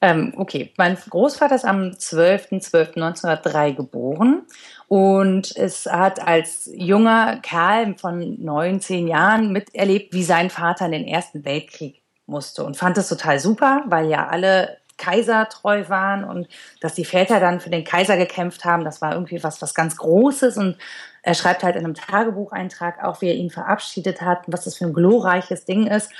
[0.00, 4.42] Ähm, okay, mein Großvater ist am 12.12.1903 geboren
[4.86, 11.08] und es hat als junger Kerl von 19 Jahren miterlebt, wie sein Vater in den
[11.08, 16.48] Ersten Weltkrieg musste und fand es total super, weil ja alle Kaiser treu waren und
[16.80, 19.96] dass die Väter dann für den Kaiser gekämpft haben, das war irgendwie was, was ganz
[19.96, 20.76] Großes und
[21.22, 24.76] er schreibt halt in einem Tagebucheintrag auch, wie er ihn verabschiedet hat und was das
[24.76, 26.10] für ein glorreiches Ding ist.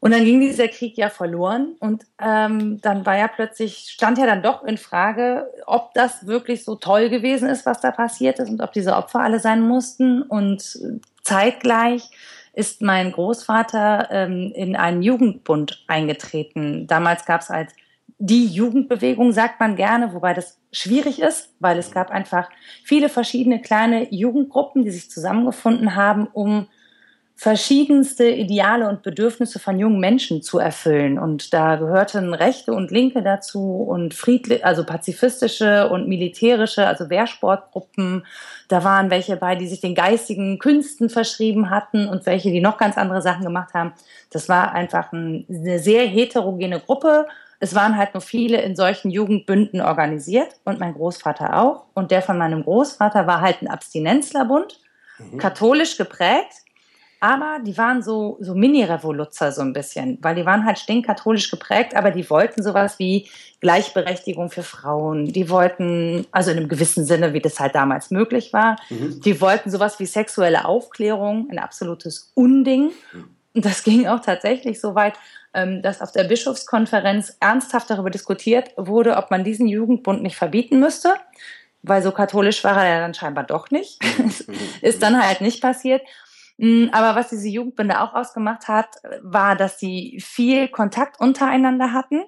[0.00, 4.26] Und dann ging dieser Krieg ja verloren und ähm, dann war ja plötzlich, stand ja
[4.26, 8.50] dann doch in Frage, ob das wirklich so toll gewesen ist, was da passiert ist
[8.50, 10.20] und ob diese Opfer alle sein mussten.
[10.20, 10.78] Und
[11.22, 12.10] zeitgleich
[12.52, 16.86] ist mein Großvater ähm, in einen Jugendbund eingetreten.
[16.86, 17.72] Damals gab es als
[18.18, 22.48] die Jugendbewegung, sagt man gerne, wobei das schwierig ist, weil es gab einfach
[22.84, 26.68] viele verschiedene kleine Jugendgruppen, die sich zusammengefunden haben, um
[27.36, 31.18] verschiedenste Ideale und Bedürfnisse von jungen Menschen zu erfüllen.
[31.18, 38.24] Und da gehörten Rechte und Linke dazu und friedliche, also pazifistische und militärische, also Wehrsportgruppen.
[38.68, 42.78] Da waren welche bei, die sich den geistigen Künsten verschrieben hatten und welche, die noch
[42.78, 43.92] ganz andere Sachen gemacht haben.
[44.30, 47.26] Das war einfach eine sehr heterogene Gruppe.
[47.64, 51.86] Es waren halt nur viele in solchen Jugendbünden organisiert und mein Großvater auch.
[51.94, 54.78] Und der von meinem Großvater war halt ein Abstinenzlerbund,
[55.18, 55.38] mhm.
[55.38, 56.64] katholisch geprägt
[57.24, 61.96] aber die waren so, so Mini-Revoluzer so ein bisschen, weil die waren halt stinkkatholisch geprägt,
[61.96, 65.32] aber die wollten sowas wie Gleichberechtigung für Frauen.
[65.32, 69.22] Die wollten, also in einem gewissen Sinne, wie das halt damals möglich war, mhm.
[69.22, 72.90] die wollten sowas wie sexuelle Aufklärung, ein absolutes Unding.
[73.14, 75.14] Und das ging auch tatsächlich so weit,
[75.54, 80.80] ähm, dass auf der Bischofskonferenz ernsthaft darüber diskutiert wurde, ob man diesen Jugendbund nicht verbieten
[80.80, 81.14] müsste
[81.84, 84.02] weil so katholisch war er dann scheinbar doch nicht.
[84.18, 84.54] Mhm.
[84.80, 86.02] ist dann halt nicht passiert.
[86.56, 88.88] Mm, aber was diese Jugendbinde auch ausgemacht hat,
[89.22, 92.24] war, dass sie viel Kontakt untereinander hatten.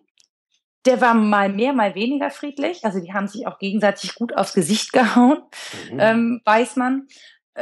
[0.85, 2.85] Der war mal mehr, mal weniger friedlich.
[2.85, 5.43] Also die haben sich auch gegenseitig gut aufs Gesicht gehauen,
[5.91, 6.01] mhm.
[6.01, 7.09] ähm, weiß man.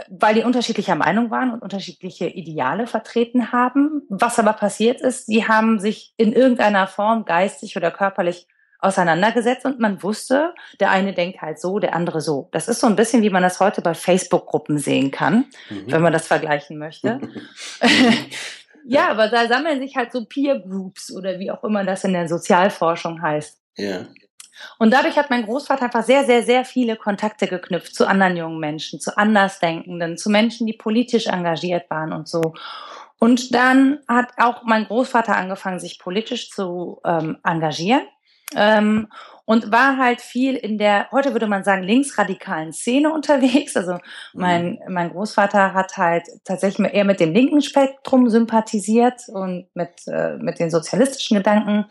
[0.09, 4.02] Weil die unterschiedlicher Meinung waren und unterschiedliche Ideale vertreten haben.
[4.09, 8.46] Was aber passiert ist, sie haben sich in irgendeiner Form geistig oder körperlich
[8.80, 12.48] auseinandergesetzt und man wusste, der eine denkt halt so, der andere so.
[12.52, 15.85] Das ist so ein bisschen, wie man das heute bei Facebook-Gruppen sehen kann, mhm.
[15.90, 17.20] wenn man das vergleichen möchte.
[18.85, 22.12] ja, aber da sammeln sich halt so Peer Groups oder wie auch immer das in
[22.12, 23.59] der Sozialforschung heißt.
[23.76, 24.07] Ja.
[24.78, 28.60] Und dadurch hat mein Großvater einfach sehr, sehr, sehr viele Kontakte geknüpft zu anderen jungen
[28.60, 32.54] Menschen, zu Andersdenkenden, zu Menschen, die politisch engagiert waren und so.
[33.18, 38.02] Und dann hat auch mein Großvater angefangen, sich politisch zu ähm, engagieren.
[38.54, 39.08] Ähm,
[39.46, 43.76] und war halt viel in der, heute würde man sagen, linksradikalen Szene unterwegs.
[43.76, 43.98] Also
[44.32, 44.92] mein, mhm.
[44.92, 50.58] mein Großvater hat halt tatsächlich eher mit dem linken Spektrum sympathisiert und mit, äh, mit
[50.60, 51.86] den sozialistischen Gedanken.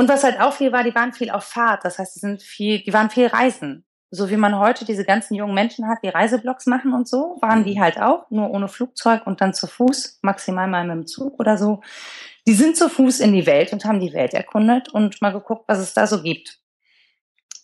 [0.00, 1.84] Und was halt auch viel war, die waren viel auf Fahrt.
[1.84, 3.84] Das heißt, die sind viel, die waren viel reisen.
[4.10, 7.64] So wie man heute diese ganzen jungen Menschen hat, die Reiseblogs machen und so, waren
[7.64, 7.82] die mhm.
[7.82, 11.58] halt auch, nur ohne Flugzeug und dann zu Fuß, maximal mal mit dem Zug oder
[11.58, 11.82] so.
[12.46, 15.64] Die sind zu Fuß in die Welt und haben die Welt erkundet und mal geguckt,
[15.66, 16.60] was es da so gibt.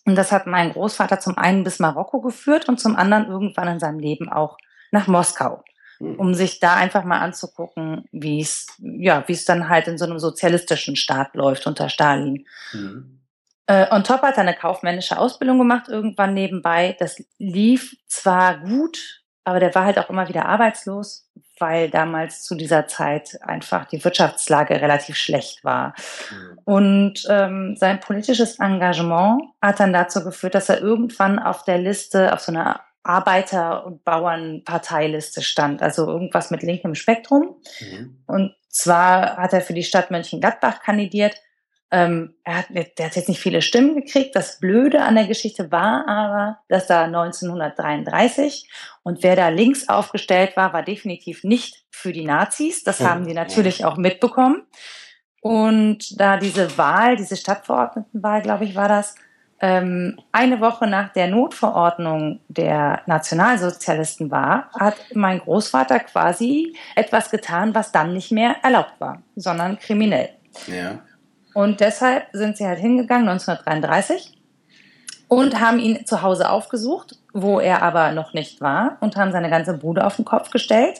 [0.05, 3.79] Und das hat mein Großvater zum einen bis Marokko geführt und zum anderen irgendwann in
[3.79, 4.57] seinem Leben auch
[4.91, 5.63] nach Moskau.
[5.99, 6.15] Hm.
[6.15, 10.05] um sich da einfach mal anzugucken, wie es, ja, wie es dann halt in so
[10.05, 12.45] einem sozialistischen Staat läuft unter Stalin.
[12.73, 13.21] Mhm.
[13.65, 16.95] Äh, on top hat er eine kaufmännische Ausbildung gemacht, irgendwann nebenbei.
[16.99, 21.29] Das lief zwar gut, aber der war halt auch immer wieder arbeitslos,
[21.59, 25.95] weil damals zu dieser Zeit einfach die Wirtschaftslage relativ schlecht war.
[26.29, 26.59] Mhm.
[26.63, 32.33] Und ähm, sein politisches Engagement hat dann dazu geführt, dass er irgendwann auf der Liste,
[32.33, 37.55] auf so einer Arbeiter- und Bauernparteiliste stand, also irgendwas mit linkem Spektrum.
[37.79, 38.17] Mhm.
[38.27, 41.35] Und zwar hat er für die Stadt Mönchengladbach kandidiert.
[41.89, 44.35] Ähm, er hat, der hat jetzt nicht viele Stimmen gekriegt.
[44.35, 48.69] Das Blöde an der Geschichte war aber, dass da 1933
[49.03, 52.83] und wer da links aufgestellt war, war definitiv nicht für die Nazis.
[52.83, 54.67] Das haben die natürlich auch mitbekommen.
[55.41, 59.15] Und da diese Wahl, diese Stadtverordnetenwahl, glaube ich, war das,
[59.59, 67.91] eine Woche nach der Notverordnung der Nationalsozialisten war, hat mein Großvater quasi etwas getan, was
[67.91, 70.29] dann nicht mehr erlaubt war, sondern kriminell.
[70.67, 70.99] Ja.
[71.55, 74.37] Und deshalb sind sie halt hingegangen 1933
[75.27, 79.49] und haben ihn zu Hause aufgesucht, wo er aber noch nicht war und haben seine
[79.49, 80.99] ganze Bude auf den Kopf gestellt.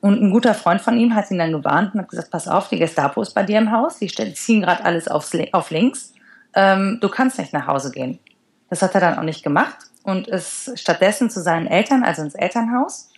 [0.00, 2.68] Und ein guter Freund von ihm hat ihn dann gewarnt und hat gesagt, pass auf,
[2.68, 6.13] die Gestapo ist bei dir im Haus, die ziehen gerade alles aufs, auf links
[6.54, 8.18] ähm, du kannst nicht nach Hause gehen.
[8.70, 12.34] Das hat er dann auch nicht gemacht und ist stattdessen zu seinen Eltern, also ins
[12.34, 13.10] Elternhaus,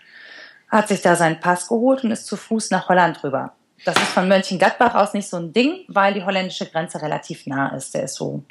[0.69, 3.53] hat sich da seinen Pass geholt und ist zu Fuß nach Holland rüber.
[3.85, 7.75] Das ist von Mönchengladbach aus nicht so ein Ding, weil die holländische Grenze relativ nah
[7.77, 7.95] ist.
[7.95, 8.43] Der ist so,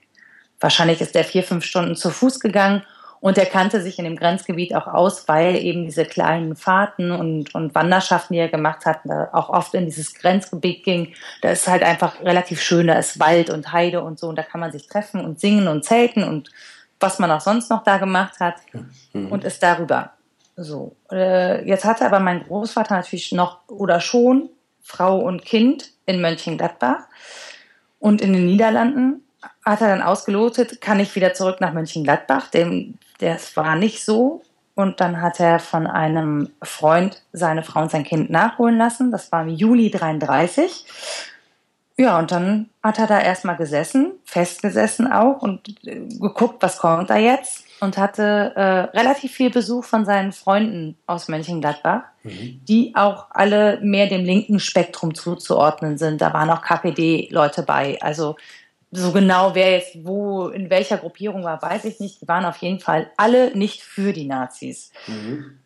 [0.59, 2.83] wahrscheinlich ist der vier, fünf Stunden zu Fuß gegangen
[3.25, 7.55] und er kannte sich in dem Grenzgebiet auch aus, weil eben diese kleinen Fahrten und,
[7.55, 8.99] und Wanderschaften, die er gemacht hat,
[9.33, 11.15] auch oft in dieses Grenzgebiet ging.
[11.41, 14.43] Da ist halt einfach relativ schön, da ist Wald und Heide und so und da
[14.43, 16.51] kann man sich treffen und singen und zelten und
[16.99, 18.57] was man auch sonst noch da gemacht hat
[19.13, 19.31] mhm.
[19.31, 20.11] und ist darüber.
[20.55, 24.51] So, äh, jetzt hatte aber mein Großvater natürlich noch oder schon
[24.83, 27.07] Frau und Kind in Mönchengladbach
[27.97, 29.24] und in den Niederlanden
[29.65, 34.43] hat er dann ausgelotet, kann ich wieder zurück nach Mönchengladbach, dem das war nicht so.
[34.75, 39.09] Und dann hat er von einem Freund seine Frau und sein Kind nachholen lassen.
[39.09, 40.85] Das war im Juli 33.
[41.97, 47.09] Ja, und dann hat er da erstmal gesessen, festgesessen auch und äh, geguckt, was kommt
[47.09, 47.63] da jetzt.
[47.79, 52.61] Und hatte äh, relativ viel Besuch von seinen Freunden aus Mönchengladbach, mhm.
[52.67, 56.21] die auch alle mehr dem linken Spektrum zuzuordnen sind.
[56.21, 57.97] Da waren auch KPD-Leute bei.
[58.01, 58.35] Also
[58.95, 62.21] so genau, wer jetzt wo, in welcher Gruppierung war, weiß ich nicht.
[62.21, 64.91] Die waren auf jeden Fall alle nicht für die Nazis.
[65.07, 65.59] Mhm.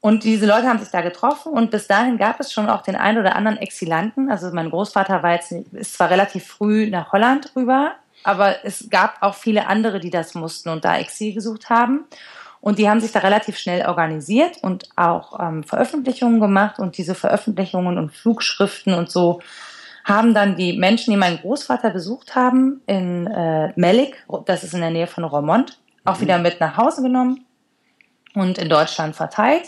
[0.00, 2.94] Und diese Leute haben sich da getroffen und bis dahin gab es schon auch den
[2.94, 4.30] einen oder anderen Exilanten.
[4.30, 7.92] Also mein Großvater war jetzt, ist zwar relativ früh nach Holland rüber,
[8.22, 12.04] aber es gab auch viele andere, die das mussten und da Exil gesucht haben.
[12.60, 17.14] Und die haben sich da relativ schnell organisiert und auch ähm, Veröffentlichungen gemacht und diese
[17.14, 19.40] Veröffentlichungen und Flugschriften und so
[20.04, 24.80] haben dann die Menschen, die meinen Großvater besucht haben, in äh, Melik, das ist in
[24.80, 26.20] der Nähe von Romont, auch mhm.
[26.20, 27.44] wieder mit nach Hause genommen
[28.34, 29.66] und in Deutschland verteilt.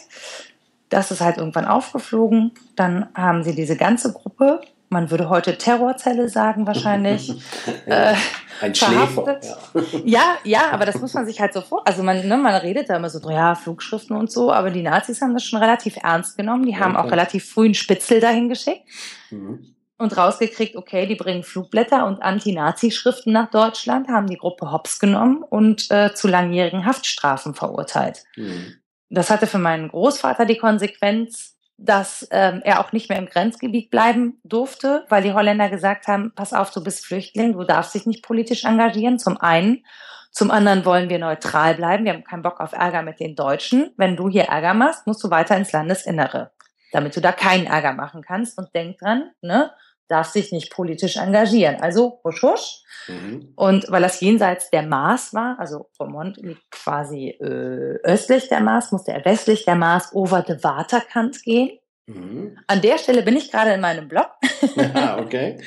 [0.90, 2.52] Das ist halt irgendwann aufgeflogen.
[2.76, 7.32] Dann haben sie diese ganze Gruppe, man würde heute Terrorzelle sagen wahrscheinlich,
[7.86, 8.14] äh,
[8.60, 9.40] ein Schläfer.
[9.42, 9.82] Ja.
[10.04, 10.22] ja.
[10.44, 11.88] ja, aber das muss man sich halt so vor.
[11.88, 15.22] Also man, ne, man redet da immer so, ja, Flugschriften und so, aber die Nazis
[15.22, 16.66] haben das schon relativ ernst genommen.
[16.66, 18.82] Die ja, haben auch relativ früh einen Spitzel dahin geschickt.
[19.30, 24.98] Mhm und rausgekriegt, okay, die bringen Flugblätter und Anti-Nazi-Schriften nach Deutschland, haben die Gruppe Hops
[24.98, 28.24] genommen und äh, zu langjährigen Haftstrafen verurteilt.
[28.36, 28.76] Mhm.
[29.08, 33.90] das hatte für meinen Großvater die Konsequenz, dass ähm, er auch nicht mehr im Grenzgebiet
[33.90, 38.06] bleiben durfte, weil die Holländer gesagt haben, pass auf, du bist Flüchtling, du darfst dich
[38.06, 39.84] nicht politisch engagieren, zum einen.
[40.30, 43.92] Zum anderen wollen wir neutral bleiben, wir haben keinen Bock auf Ärger mit den Deutschen.
[43.96, 46.50] Wenn du hier Ärger machst, musst du weiter ins Landesinnere,
[46.92, 48.58] damit du da keinen Ärger machen kannst.
[48.58, 49.70] Und denk dran, ne,
[50.08, 51.80] darfst dich nicht politisch engagieren.
[51.80, 52.82] Also husch husch.
[53.08, 53.52] Mhm.
[53.56, 58.92] Und weil das jenseits der Maas war, also Romont liegt quasi äh, östlich der Maas,
[58.92, 61.78] musste er westlich der Maas over the Waterkant gehen.
[62.06, 62.58] Mhm.
[62.66, 64.30] An der Stelle bin ich gerade in meinem Blog.
[64.76, 65.60] Ja, okay.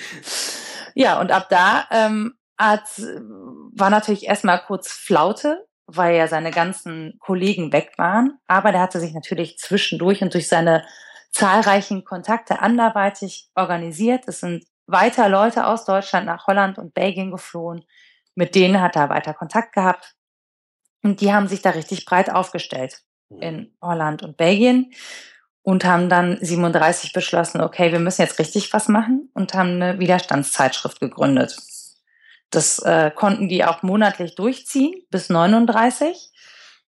[0.96, 7.18] ja, und ab da ähm, hat, war natürlich erstmal kurz Flaute, weil ja seine ganzen
[7.20, 8.38] Kollegen weg waren.
[8.48, 10.86] Aber der hatte sich natürlich zwischendurch und durch seine
[11.32, 14.28] zahlreichen Kontakte anderweitig organisiert.
[14.28, 17.86] Es sind weiter Leute aus Deutschland nach Holland und Belgien geflohen.
[18.36, 20.16] Mit denen hat er weiter Kontakt gehabt.
[21.04, 23.42] Und die haben sich da richtig breit aufgestellt mhm.
[23.42, 24.92] in Holland und Belgien
[25.62, 30.00] und haben dann 37 beschlossen, okay, wir müssen jetzt richtig was machen und haben eine
[30.00, 31.58] Widerstandszeitschrift gegründet.
[32.50, 36.32] Das äh, konnten die auch monatlich durchziehen bis 39.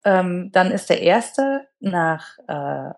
[0.04, 2.92] Ähm, dann ist der erste nach äh,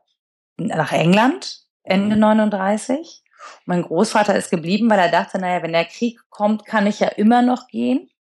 [0.67, 2.99] nach England Ende 39.
[2.99, 3.31] Mhm.
[3.65, 7.09] Mein Großvater ist geblieben, weil er dachte, naja, wenn der Krieg kommt, kann ich ja
[7.09, 8.11] immer noch gehen.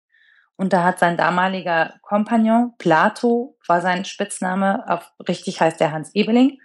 [0.57, 6.15] Und da hat sein damaliger Kompagnon, Plato, war sein Spitzname, auf, richtig heißt der Hans
[6.15, 6.59] Ebeling,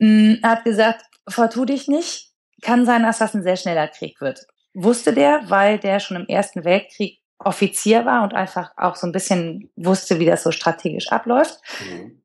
[0.00, 4.46] hm, hat gesagt, vertu dich nicht, kann sein, dass das ein sehr schneller Krieg wird.
[4.74, 9.12] Wusste der, weil der schon im Ersten Weltkrieg Offizier war und einfach auch so ein
[9.12, 11.60] bisschen wusste, wie das so strategisch abläuft.
[11.80, 12.21] Mhm.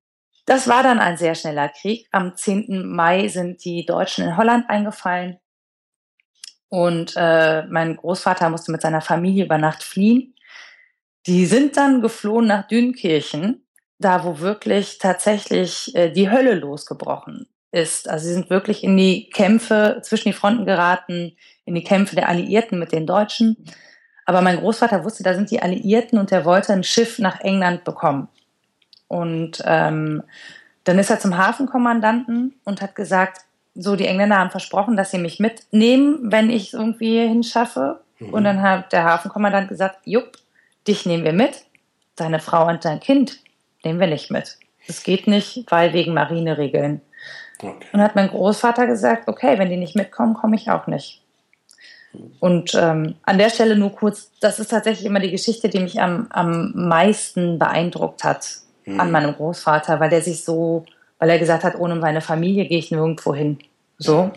[0.48, 2.08] Das war dann ein sehr schneller Krieg.
[2.12, 2.88] Am 10.
[2.88, 5.40] Mai sind die Deutschen in Holland eingefallen
[6.70, 10.36] und äh, mein Großvater musste mit seiner Familie über Nacht fliehen.
[11.26, 13.68] Die sind dann geflohen nach Dünkirchen,
[14.00, 18.08] da wo wirklich tatsächlich äh, die Hölle losgebrochen ist.
[18.08, 21.36] Also sie sind wirklich in die Kämpfe zwischen die Fronten geraten,
[21.66, 23.66] in die Kämpfe der Alliierten mit den Deutschen.
[24.26, 27.84] Aber mein Großvater wusste, da sind die Alliierten und er wollte ein Schiff nach England
[27.84, 28.30] bekommen.
[29.08, 30.24] Und ähm,
[30.84, 33.42] dann ist er zum Hafenkommandanten und hat gesagt,
[33.76, 38.00] so, die Engländer haben versprochen, dass sie mich mitnehmen, wenn ich es irgendwie hinschaffe.
[38.20, 38.34] Mhm.
[38.34, 40.38] Und dann hat der Hafenkommandant gesagt, jupp,
[40.88, 41.66] dich nehmen wir mit,
[42.16, 43.40] deine Frau und dein Kind
[43.84, 44.58] nehmen wir nicht mit.
[44.88, 47.02] Das geht nicht, weil wegen Marineregeln.
[47.60, 47.86] Okay.
[47.92, 51.22] Und hat mein Großvater gesagt, okay, wenn die nicht mitkommen, komme ich auch nicht.
[52.40, 56.02] Und ähm, an der Stelle nur kurz, das ist tatsächlich immer die Geschichte, die mich
[56.02, 59.00] am, am meisten beeindruckt hat mhm.
[59.00, 60.86] an meinem Großvater, weil der sich so,
[61.20, 63.60] weil er gesagt hat, ohne meine Familie gehe ich nirgendwo hin.
[63.98, 64.32] So.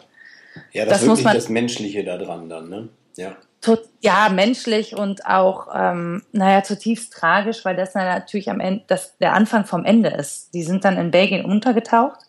[0.72, 2.88] Ja, das, das muss man, das Menschliche da dran dann, ne?
[3.16, 3.36] Ja.
[3.60, 9.18] Tot, ja, menschlich und auch, ähm, naja, zutiefst tragisch, weil das natürlich am Ende, das
[9.18, 10.54] der Anfang vom Ende ist.
[10.54, 12.20] Die sind dann in Belgien untergetaucht.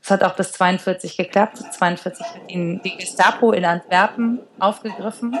[0.00, 1.58] Das hat auch bis 42 geklappt.
[1.58, 5.36] 42 hat ihn die Gestapo in Antwerpen aufgegriffen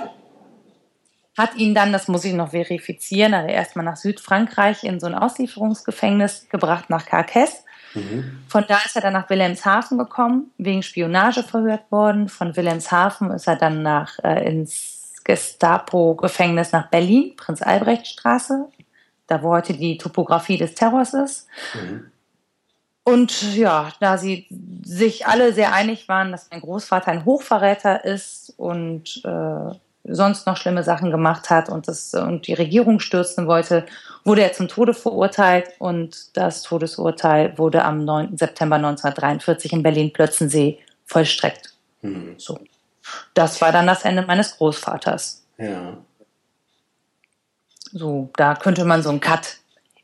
[1.36, 5.14] hat ihn dann, das muss ich noch verifizieren, also erstmal nach Südfrankreich in so ein
[5.14, 7.64] Auslieferungsgefängnis gebracht nach Carcass.
[7.94, 8.44] Mhm.
[8.48, 12.28] Von da ist er dann nach Wilhelmshaven gekommen, wegen Spionage verhört worden.
[12.28, 18.68] Von Wilhelmshaven ist er dann nach, äh, ins Gestapo-Gefängnis nach Berlin, Prinz-Albrecht-Straße,
[19.26, 21.46] da wo heute die Topografie des Terrors ist.
[21.74, 22.10] Mhm.
[23.04, 24.46] Und ja, da sie
[24.84, 29.74] sich alle sehr einig waren, dass mein Großvater ein Hochverräter ist und äh,
[30.04, 33.86] sonst noch schlimme Sachen gemacht hat und, das, und die Regierung stürzen wollte,
[34.24, 38.36] wurde er zum Tode verurteilt und das Todesurteil wurde am 9.
[38.36, 41.72] September 1943 in Berlin-Plötzensee vollstreckt.
[42.02, 42.34] Mhm.
[42.36, 42.58] So.
[43.34, 45.44] Das war dann das Ende meines Großvaters.
[45.58, 45.96] Ja.
[47.92, 49.56] So, da könnte man so einen Cut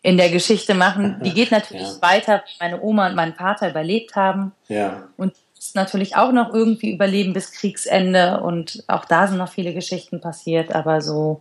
[0.03, 1.21] in der Geschichte machen.
[1.25, 2.03] Die geht natürlich ja.
[2.03, 4.53] weiter, meine Oma und mein Vater überlebt haben.
[4.69, 5.09] Ja.
[5.17, 5.35] Und
[5.75, 10.75] natürlich auch noch irgendwie überleben bis Kriegsende und auch da sind noch viele Geschichten passiert,
[10.75, 11.41] aber so,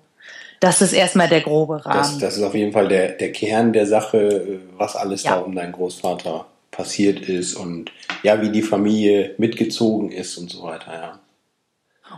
[0.59, 1.97] das ist erstmal der grobe Rahmen.
[1.97, 5.35] Das, das ist auf jeden Fall der, der Kern der Sache, was alles ja.
[5.35, 7.91] da um deinen Großvater passiert ist und
[8.23, 11.19] ja, wie die Familie mitgezogen ist und so weiter, ja.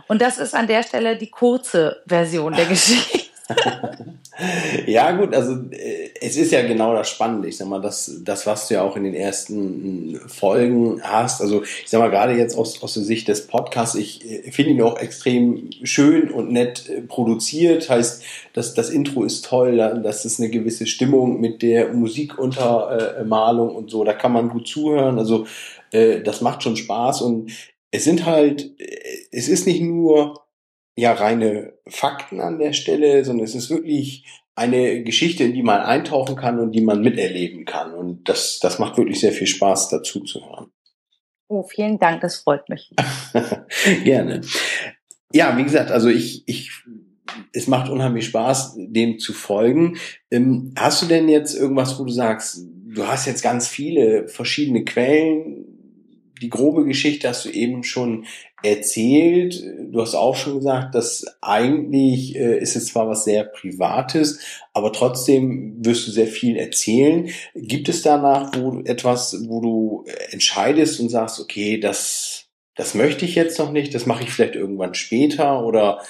[0.06, 3.20] Und das ist an der Stelle die kurze Version der Geschichte.
[4.86, 7.48] ja, gut, also äh, es ist ja genau das Spannende.
[7.48, 11.40] Ich sag mal, das, das, was du ja auch in den ersten Folgen hast.
[11.40, 14.72] Also, ich sag mal, gerade jetzt aus, aus der Sicht des Podcasts, ich äh, finde
[14.72, 17.88] ihn auch extrem schön und nett äh, produziert.
[17.88, 18.22] Heißt,
[18.52, 24.04] dass das Intro ist toll, das ist eine gewisse Stimmung mit der Musikuntermalung und so.
[24.04, 25.18] Da kann man gut zuhören.
[25.18, 25.46] Also,
[25.92, 27.50] das macht schon Spaß und
[27.90, 28.70] es sind halt,
[29.32, 30.40] es ist nicht nur
[31.00, 34.24] ja reine Fakten an der Stelle, sondern es ist wirklich
[34.54, 37.94] eine Geschichte, in die man eintauchen kann und die man miterleben kann.
[37.94, 40.70] Und das, das macht wirklich sehr viel Spaß, dazu zu hören.
[41.48, 42.90] Oh, vielen Dank, das freut mich.
[44.04, 44.42] Gerne.
[45.32, 46.70] Ja, wie gesagt, also ich, ich,
[47.52, 49.96] es macht unheimlich Spaß, dem zu folgen.
[50.30, 54.84] Ähm, hast du denn jetzt irgendwas, wo du sagst, du hast jetzt ganz viele verschiedene
[54.84, 55.69] Quellen,
[56.40, 58.26] die grobe Geschichte hast du eben schon
[58.62, 59.62] erzählt.
[59.90, 64.40] Du hast auch schon gesagt, dass eigentlich äh, ist es zwar was sehr Privates,
[64.72, 67.30] aber trotzdem wirst du sehr viel erzählen.
[67.54, 73.34] Gibt es danach wo etwas, wo du entscheidest und sagst, okay, das, das möchte ich
[73.34, 76.00] jetzt noch nicht, das mache ich vielleicht irgendwann später oder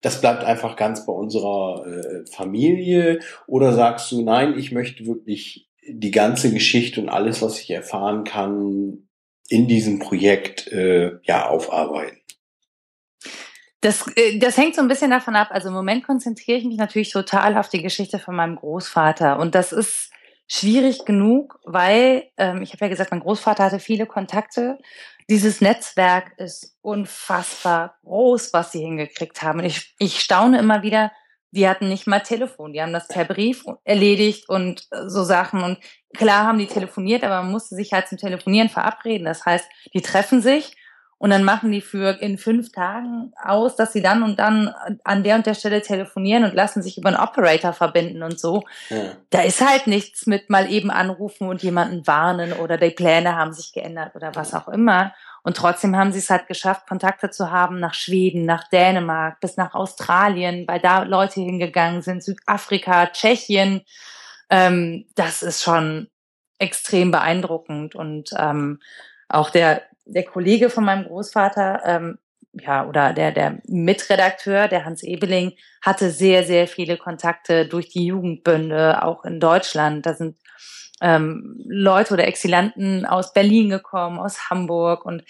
[0.00, 5.68] das bleibt einfach ganz bei unserer äh, Familie oder sagst du, nein, ich möchte wirklich
[5.86, 9.09] die ganze Geschichte und alles, was ich erfahren kann,
[9.50, 12.18] in diesem Projekt äh, ja aufarbeiten?
[13.80, 15.48] Das, äh, das hängt so ein bisschen davon ab.
[15.50, 19.38] Also im Moment konzentriere ich mich natürlich total auf die Geschichte von meinem Großvater.
[19.38, 20.10] Und das ist
[20.46, 24.78] schwierig genug, weil ähm, ich habe ja gesagt, mein Großvater hatte viele Kontakte.
[25.28, 29.60] Dieses Netzwerk ist unfassbar groß, was sie hingekriegt haben.
[29.60, 31.12] Und ich, ich staune immer wieder,
[31.52, 35.62] die hatten nicht mal Telefon, die haben das per Brief erledigt und äh, so Sachen.
[35.62, 35.78] Und
[36.16, 39.26] klar haben die telefoniert, aber man musste sich halt zum Telefonieren verabreden.
[39.26, 40.76] Das heißt, die treffen sich
[41.22, 44.74] und dann machen die für in fünf Tagen aus, dass sie dann und dann
[45.04, 48.64] an der und der Stelle telefonieren und lassen sich über einen Operator verbinden und so.
[48.88, 49.16] Ja.
[49.28, 53.52] Da ist halt nichts mit mal eben anrufen und jemanden warnen oder die Pläne haben
[53.52, 55.12] sich geändert oder was auch immer.
[55.42, 59.56] Und trotzdem haben sie es halt geschafft, Kontakte zu haben nach Schweden, nach Dänemark, bis
[59.56, 63.82] nach Australien, weil da Leute hingegangen sind, Südafrika, Tschechien.
[64.50, 66.08] Ähm, das ist schon
[66.58, 67.94] extrem beeindruckend.
[67.94, 68.80] Und ähm,
[69.28, 72.18] auch der, der Kollege von meinem Großvater, ähm,
[72.52, 78.06] ja, oder der, der Mitredakteur, der Hans Ebeling, hatte sehr, sehr viele Kontakte durch die
[78.06, 80.04] Jugendbünde, auch in Deutschland.
[80.04, 80.36] Da sind
[81.00, 85.24] ähm, Leute oder Exilanten aus Berlin gekommen, aus Hamburg und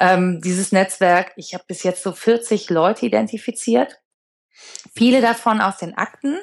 [0.00, 4.00] ähm, dieses Netzwerk, ich habe bis jetzt so 40 Leute identifiziert,
[4.94, 6.36] viele davon aus den Akten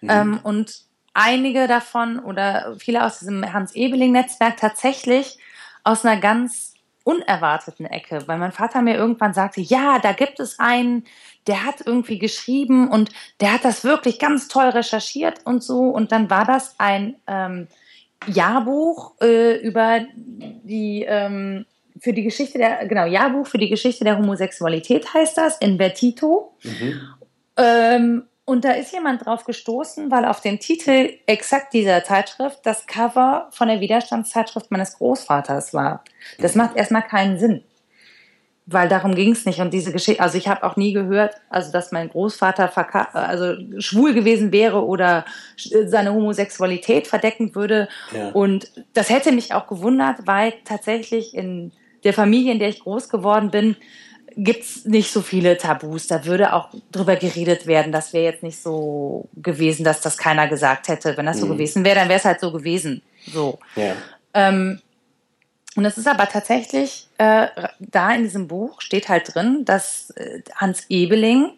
[0.00, 0.10] mhm.
[0.10, 5.38] ähm, und einige davon oder viele aus diesem Hans-Ebeling-Netzwerk tatsächlich
[5.84, 10.58] aus einer ganz unerwarteten Ecke, weil mein Vater mir irgendwann sagte, ja, da gibt es
[10.58, 11.04] einen,
[11.46, 13.10] der hat irgendwie geschrieben und
[13.40, 15.90] der hat das wirklich ganz toll recherchiert und so.
[15.90, 17.68] Und dann war das ein ähm,
[18.26, 21.66] Jahrbuch äh, über die ähm,
[22.00, 26.56] für die Geschichte der genau Jahrbuch für die Geschichte der Homosexualität heißt das in Vertito.
[26.62, 27.00] Mhm.
[27.56, 32.86] Ähm, und da ist jemand drauf gestoßen, weil auf dem Titel exakt dieser Zeitschrift das
[32.86, 36.04] Cover von der Widerstandszeitschrift meines Großvaters war.
[36.38, 36.62] Das mhm.
[36.62, 37.64] macht erstmal keinen Sinn
[38.66, 39.60] weil darum ging es nicht.
[39.60, 42.72] Und diese Geschichte, also ich habe auch nie gehört, also dass mein Großvater
[43.12, 45.24] also schwul gewesen wäre oder
[45.56, 47.88] seine Homosexualität verdecken würde.
[48.14, 48.30] Ja.
[48.30, 51.72] Und das hätte mich auch gewundert, weil tatsächlich in
[52.04, 53.76] der Familie, in der ich groß geworden bin,
[54.36, 56.06] gibt's nicht so viele Tabus.
[56.06, 57.92] Da würde auch drüber geredet werden.
[57.92, 61.16] Das wäre jetzt nicht so gewesen, dass das keiner gesagt hätte.
[61.16, 61.52] Wenn das so mhm.
[61.52, 63.02] gewesen wäre, dann wäre es halt so gewesen.
[63.26, 63.58] So.
[63.76, 63.94] Ja.
[64.32, 64.80] Ähm,
[65.76, 67.48] und es ist aber tatsächlich, äh,
[67.78, 71.50] da in diesem Buch steht halt drin, dass äh, Hans Ebeling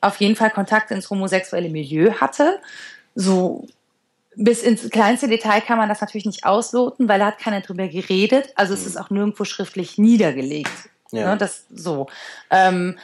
[0.00, 2.60] auf jeden Fall Kontakt ins homosexuelle Milieu hatte.
[3.14, 3.66] So
[4.36, 7.88] bis ins kleinste Detail kann man das natürlich nicht ausloten, weil er hat keiner drüber
[7.88, 8.52] geredet.
[8.54, 8.86] Also es mhm.
[8.86, 10.90] ist auch nirgendwo schriftlich niedergelegt.
[11.10, 11.30] Ja.
[11.30, 12.08] Ne, das so.
[12.50, 12.98] Ähm,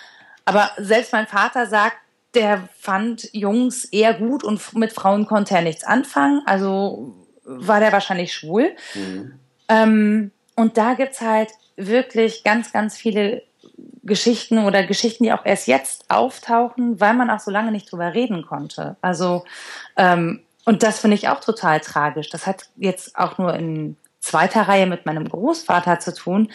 [0.44, 1.96] aber selbst mein Vater sagt,
[2.34, 6.42] der fand Jungs eher gut und mit Frauen konnte er nichts anfangen.
[6.46, 8.72] Also war der wahrscheinlich schwul.
[8.94, 9.38] Mhm.
[9.68, 13.42] Ähm, und da gibt's halt wirklich ganz, ganz viele
[14.03, 18.14] Geschichten oder Geschichten, die auch erst jetzt auftauchen, weil man auch so lange nicht drüber
[18.14, 18.96] reden konnte.
[19.00, 19.44] Also,
[19.96, 22.28] ähm, und das finde ich auch total tragisch.
[22.30, 26.50] Das hat jetzt auch nur in zweiter Reihe mit meinem Großvater zu tun.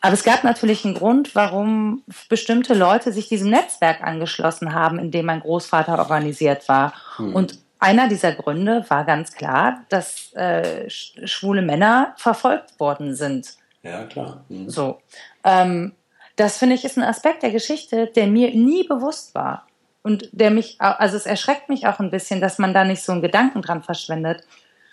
[0.00, 5.10] Aber es gab natürlich einen Grund, warum bestimmte Leute sich diesem Netzwerk angeschlossen haben, in
[5.10, 6.92] dem mein Großvater organisiert war.
[7.16, 7.34] Hm.
[7.34, 13.56] Und einer dieser Gründe war ganz klar, dass äh, schwule Männer verfolgt worden sind.
[13.82, 14.44] Ja, klar.
[14.48, 14.70] Mhm.
[14.70, 15.00] So.
[15.44, 15.92] Ähm,
[16.36, 19.66] das finde ich ist ein Aspekt der Geschichte, der mir nie bewusst war.
[20.02, 23.12] Und der mich, also es erschreckt mich auch ein bisschen, dass man da nicht so
[23.12, 24.42] einen Gedanken dran verschwendet.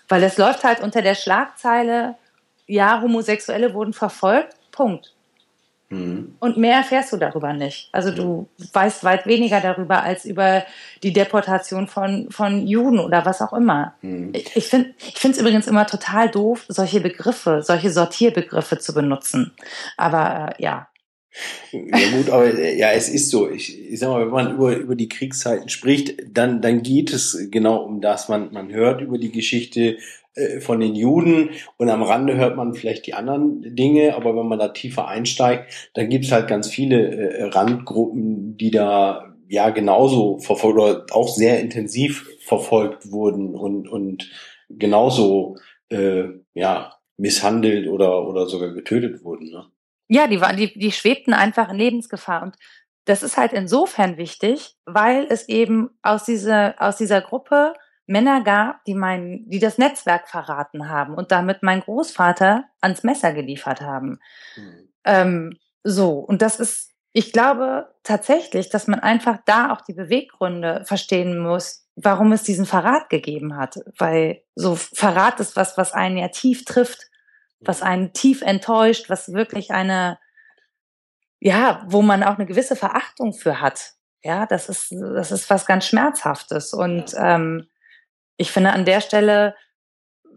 [0.08, 2.16] Weil es läuft halt unter der Schlagzeile,
[2.68, 5.14] ja, Homosexuelle wurden verfolgt, Punkt.
[5.92, 6.36] Mhm.
[6.40, 7.90] Und mehr erfährst du darüber nicht.
[7.92, 10.64] Also du weißt weit weniger darüber als über
[11.04, 13.94] die Deportation von, von Juden oder was auch immer.
[14.02, 14.32] Mhm.
[14.34, 19.52] Ich, ich finde es übrigens immer total doof, solche Begriffe, solche Sortierbegriffe zu benutzen.
[19.98, 20.88] Aber äh, ja.
[21.72, 23.50] Ja gut, aber ja, es ist so.
[23.50, 27.48] Ich, ich sag mal, wenn man über, über die Kriegszeiten spricht, dann, dann geht es
[27.50, 28.28] genau um das.
[28.28, 29.98] Man, man hört über die Geschichte äh,
[30.62, 34.60] von den Juden und am Rande hört man vielleicht die anderen Dinge, aber wenn man
[34.60, 40.80] da tiefer einsteigt, dann gibt's halt ganz viele äh, Randgruppen, die da ja genauso verfolgt
[40.80, 44.32] oder auch sehr intensiv verfolgt wurden und, und
[44.70, 45.58] genauso
[45.90, 46.24] äh,
[46.54, 49.52] ja misshandelt oder, oder sogar getötet wurden.
[49.52, 49.66] Ne?
[50.08, 52.44] Ja, die, waren, die, die schwebten einfach in Lebensgefahr.
[52.44, 52.56] Und
[53.06, 57.74] das ist halt insofern wichtig, weil es eben aus dieser, aus dieser Gruppe
[58.12, 63.34] Männer gab, die mein, die das Netzwerk verraten haben und damit meinen Großvater ans Messer
[63.34, 64.20] geliefert haben.
[64.56, 64.90] Mhm.
[65.06, 70.84] Ähm, so, und das ist, ich glaube tatsächlich, dass man einfach da auch die Beweggründe
[70.86, 73.80] verstehen muss, warum es diesen Verrat gegeben hat.
[73.98, 77.12] Weil so Verrat ist was, was einen ja tief trifft
[77.62, 80.20] was einen tief enttäuscht, was wirklich eine,
[81.40, 83.94] ja, wo man auch eine gewisse Verachtung für hat.
[84.24, 86.74] Ja, das ist, das ist was ganz Schmerzhaftes.
[86.74, 87.68] Und ähm,
[88.42, 89.56] ich finde, an der Stelle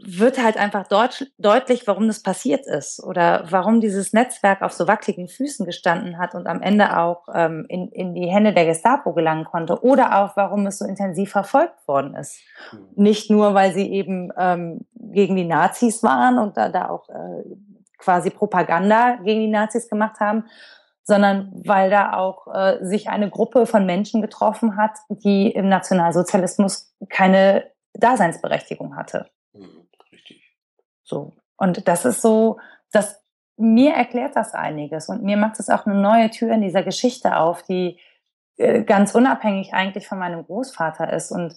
[0.06, 4.86] wird halt einfach deut deutlich, warum das passiert ist oder warum dieses Netzwerk auf so
[4.86, 9.14] wackeligen Füßen gestanden hat und am Ende auch ähm, in, in die Hände der Gestapo
[9.14, 12.38] gelangen konnte oder auch warum es so intensiv verfolgt worden ist.
[12.72, 13.02] Mhm.
[13.02, 17.44] Nicht nur, weil sie eben ähm, gegen die Nazis waren und da, da auch äh,
[17.96, 20.44] quasi Propaganda gegen die Nazis gemacht haben,
[21.04, 26.94] sondern weil da auch äh, sich eine Gruppe von Menschen getroffen hat, die im Nationalsozialismus
[27.10, 27.64] keine
[27.94, 29.30] Daseinsberechtigung hatte.
[29.52, 29.88] Mhm.
[31.02, 31.32] So.
[31.56, 32.58] Und das ist so,
[32.90, 33.22] das,
[33.56, 37.36] mir erklärt das einiges und mir macht es auch eine neue Tür in dieser Geschichte
[37.36, 37.98] auf, die
[38.56, 41.56] äh, ganz unabhängig eigentlich von meinem Großvater ist und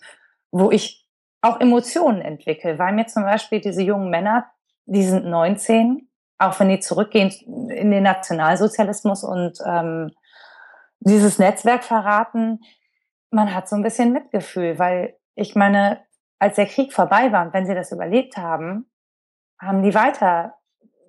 [0.52, 1.08] wo ich
[1.42, 4.46] auch Emotionen entwickle, weil mir zum Beispiel diese jungen Männer,
[4.86, 6.08] die sind 19,
[6.38, 7.30] auch wenn die zurückgehen
[7.70, 10.12] in den Nationalsozialismus und ähm,
[11.00, 12.62] dieses Netzwerk verraten,
[13.30, 16.00] man hat so ein bisschen Mitgefühl, weil ich meine,
[16.40, 18.86] als der Krieg vorbei war und wenn sie das überlebt haben,
[19.60, 20.54] haben die weiter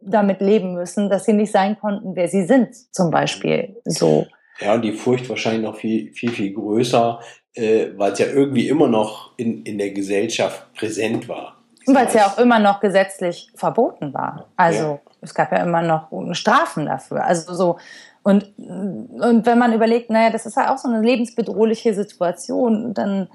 [0.00, 3.76] damit leben müssen, dass sie nicht sein konnten, wer sie sind, zum Beispiel.
[3.84, 4.26] So.
[4.60, 7.20] Ja, und die Furcht wahrscheinlich noch viel, viel, viel größer,
[7.54, 11.56] äh, weil es ja irgendwie immer noch in, in der Gesellschaft präsent war.
[11.86, 14.48] Weil es ja auch immer noch gesetzlich verboten war.
[14.56, 15.00] Also ja.
[15.22, 17.24] es gab ja immer noch Strafen dafür.
[17.24, 17.78] Also so,
[18.22, 23.28] und, und wenn man überlegt, naja, das ist ja auch so eine lebensbedrohliche Situation, dann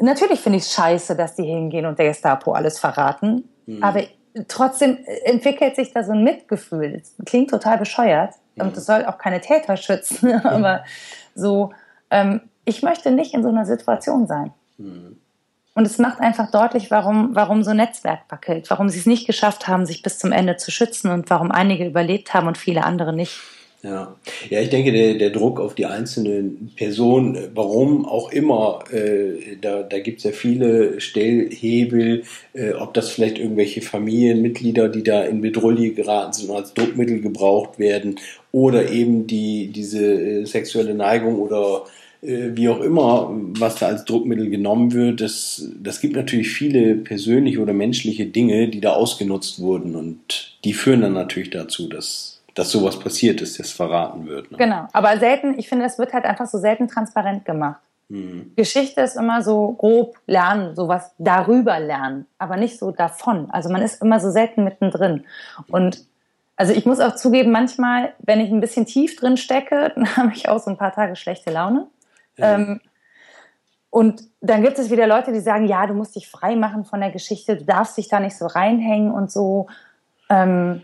[0.00, 3.48] natürlich finde ich es scheiße, dass die hingehen und der Gestapo alles verraten.
[3.66, 3.82] Mhm.
[3.82, 4.02] Aber
[4.46, 6.92] trotzdem entwickelt sich da so ein Mitgefühl.
[6.92, 10.84] Das klingt total bescheuert und das soll auch keine Täter schützen, aber
[11.34, 11.72] so,
[12.10, 14.52] ähm, ich möchte nicht in so einer Situation sein.
[14.78, 15.18] Mhm.
[15.74, 19.28] Und es macht einfach deutlich, warum, warum so ein Netzwerk wackelt, warum sie es nicht
[19.28, 22.82] geschafft haben, sich bis zum Ende zu schützen und warum einige überlebt haben und viele
[22.82, 23.38] andere nicht.
[23.82, 24.16] Ja,
[24.50, 29.84] ja ich denke, der, der Druck auf die einzelnen Personen, warum auch immer, äh, da,
[29.84, 32.24] da gibt es ja viele Stellhebel,
[32.54, 37.20] äh, ob das vielleicht irgendwelche Familienmitglieder, die da in Bedrohung geraten sind und als Druckmittel
[37.20, 38.16] gebraucht werden,
[38.50, 41.84] oder eben die, diese äh, sexuelle Neigung oder
[42.22, 46.96] äh, wie auch immer, was da als Druckmittel genommen wird, das, das gibt natürlich viele
[46.96, 52.37] persönliche oder menschliche Dinge, die da ausgenutzt wurden und die führen dann natürlich dazu, dass
[52.58, 54.50] dass sowas passiert ist, das verraten wird.
[54.50, 54.58] Ne?
[54.58, 57.80] Genau, aber selten, ich finde, es wird halt einfach so selten transparent gemacht.
[58.08, 58.52] Mhm.
[58.56, 63.48] Geschichte ist immer so grob lernen, sowas darüber lernen, aber nicht so davon.
[63.50, 65.24] Also man ist immer so selten mittendrin.
[65.68, 66.04] Und
[66.56, 70.32] also ich muss auch zugeben, manchmal, wenn ich ein bisschen tief drin stecke, dann habe
[70.34, 71.86] ich auch so ein paar Tage schlechte Laune.
[72.36, 72.54] Ja.
[72.54, 72.80] Ähm,
[73.90, 77.00] und dann gibt es wieder Leute, die sagen, ja, du musst dich frei machen von
[77.00, 79.68] der Geschichte, du darfst dich da nicht so reinhängen und so.
[80.28, 80.82] Ähm,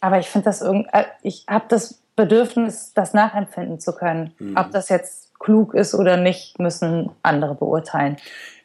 [0.00, 4.32] aber ich finde das irgendwie, äh, ich habe das Bedürfnis, das nachempfinden zu können.
[4.38, 4.56] Mhm.
[4.56, 8.16] Ob das jetzt klug ist oder nicht, müssen andere beurteilen.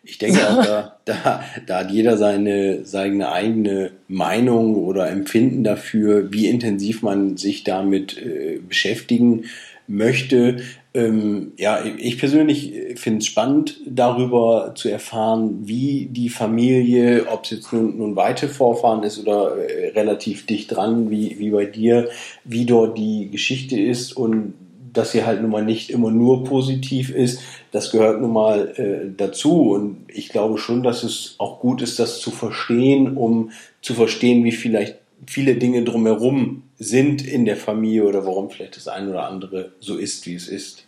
[0.06, 6.34] Ich denke auch, da, da, da hat jeder seine, seine eigene Meinung oder Empfinden dafür,
[6.34, 9.46] wie intensiv man sich damit äh, beschäftigen
[9.88, 10.58] möchte.
[10.96, 17.50] Ähm, ja, ich persönlich finde es spannend, darüber zu erfahren, wie die Familie, ob es
[17.50, 22.10] jetzt nun, nun weite Vorfahren ist oder äh, relativ dicht dran, wie, wie bei dir,
[22.44, 24.54] wie dort die Geschichte ist und
[24.94, 27.41] dass sie halt nun mal nicht immer nur positiv ist,
[27.72, 29.72] das gehört nun mal äh, dazu.
[29.72, 33.50] Und ich glaube schon, dass es auch gut ist, das zu verstehen, um
[33.82, 38.88] zu verstehen, wie vielleicht viele Dinge drumherum sind in der Familie oder warum vielleicht das
[38.88, 40.88] eine oder andere so ist, wie es ist.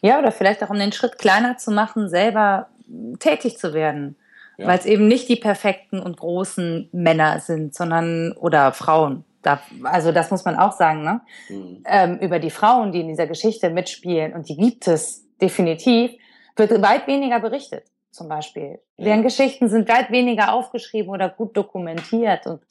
[0.00, 2.68] Ja, oder vielleicht auch um den Schritt kleiner zu machen, selber
[3.18, 4.16] tätig zu werden.
[4.56, 4.66] Ja.
[4.66, 10.10] Weil es eben nicht die perfekten und großen Männer sind, sondern oder Frauen, da, also
[10.10, 11.20] das muss man auch sagen, ne?
[11.48, 11.84] Mhm.
[11.86, 16.10] Ähm, über die Frauen, die in dieser Geschichte mitspielen, und die gibt es definitiv,
[16.56, 18.80] wird weit weniger berichtet, zum Beispiel.
[18.96, 19.04] Ja.
[19.04, 22.46] Deren Geschichten sind weit weniger aufgeschrieben oder gut dokumentiert.
[22.46, 22.62] Und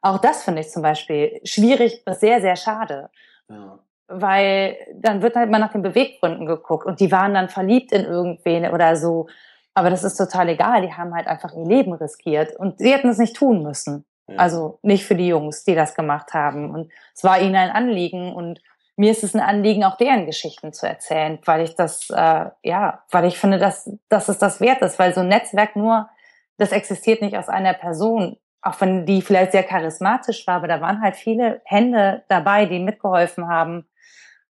[0.00, 3.10] auch das finde ich zum Beispiel schwierig, sehr, sehr schade.
[3.48, 3.78] Ja.
[4.06, 8.04] Weil dann wird halt mal nach den Beweggründen geguckt und die waren dann verliebt in
[8.04, 9.28] irgendwen oder so.
[9.74, 10.82] Aber das ist total egal.
[10.82, 14.04] Die haben halt einfach ihr Leben riskiert und sie hätten es nicht tun müssen.
[14.26, 14.36] Ja.
[14.36, 16.70] Also nicht für die Jungs, die das gemacht haben.
[16.70, 18.60] Und es war ihnen ein Anliegen und
[18.96, 23.04] mir ist es ein Anliegen, auch deren Geschichten zu erzählen, weil ich das, äh, ja,
[23.10, 26.08] weil ich finde, dass, dass es das wert ist, weil so ein Netzwerk nur,
[26.56, 30.80] das existiert nicht aus einer Person, auch wenn die vielleicht sehr charismatisch war, aber da
[30.80, 33.86] waren halt viele Hände dabei, die mitgeholfen haben,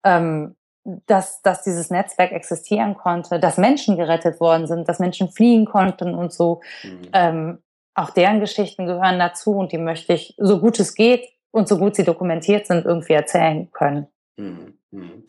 [0.05, 5.65] ähm, dass, dass dieses Netzwerk existieren konnte, dass Menschen gerettet worden sind, dass Menschen fliehen
[5.65, 6.61] konnten und so.
[6.83, 7.09] Mhm.
[7.13, 7.63] Ähm,
[7.95, 11.79] auch deren Geschichten gehören dazu und die möchte ich, so gut es geht und so
[11.79, 14.09] gut sie dokumentiert sind, irgendwie erzählen können.
[14.37, 14.79] Mhm.
[14.91, 15.25] Mhm.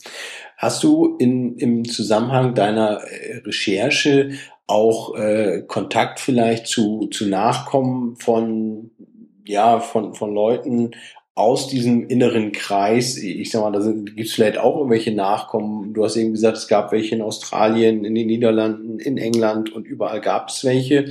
[0.57, 4.31] Hast du in, im Zusammenhang deiner äh, Recherche
[4.67, 8.91] auch äh, Kontakt vielleicht zu, zu Nachkommen von,
[9.45, 10.91] ja, von, von Leuten
[11.35, 15.93] aus diesem inneren Kreis, ich sag mal, da gibt es vielleicht auch irgendwelche Nachkommen.
[15.93, 19.87] Du hast eben gesagt, es gab welche in Australien, in den Niederlanden, in England und
[19.87, 21.05] überall gab es welche.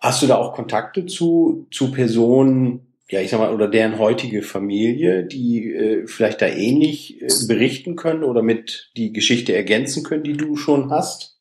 [0.00, 4.42] Hast du da auch Kontakte zu, zu Personen, ja, ich sag mal, oder deren heutige
[4.42, 10.24] Familie, die äh, vielleicht da ähnlich äh, berichten können oder mit die Geschichte ergänzen können,
[10.24, 11.37] die du schon hast?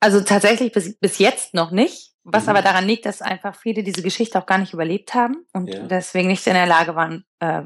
[0.00, 2.50] Also tatsächlich bis, bis jetzt noch nicht, was mhm.
[2.50, 5.80] aber daran liegt, dass einfach viele diese Geschichte auch gar nicht überlebt haben und ja.
[5.86, 7.62] deswegen nicht in der Lage waren, äh,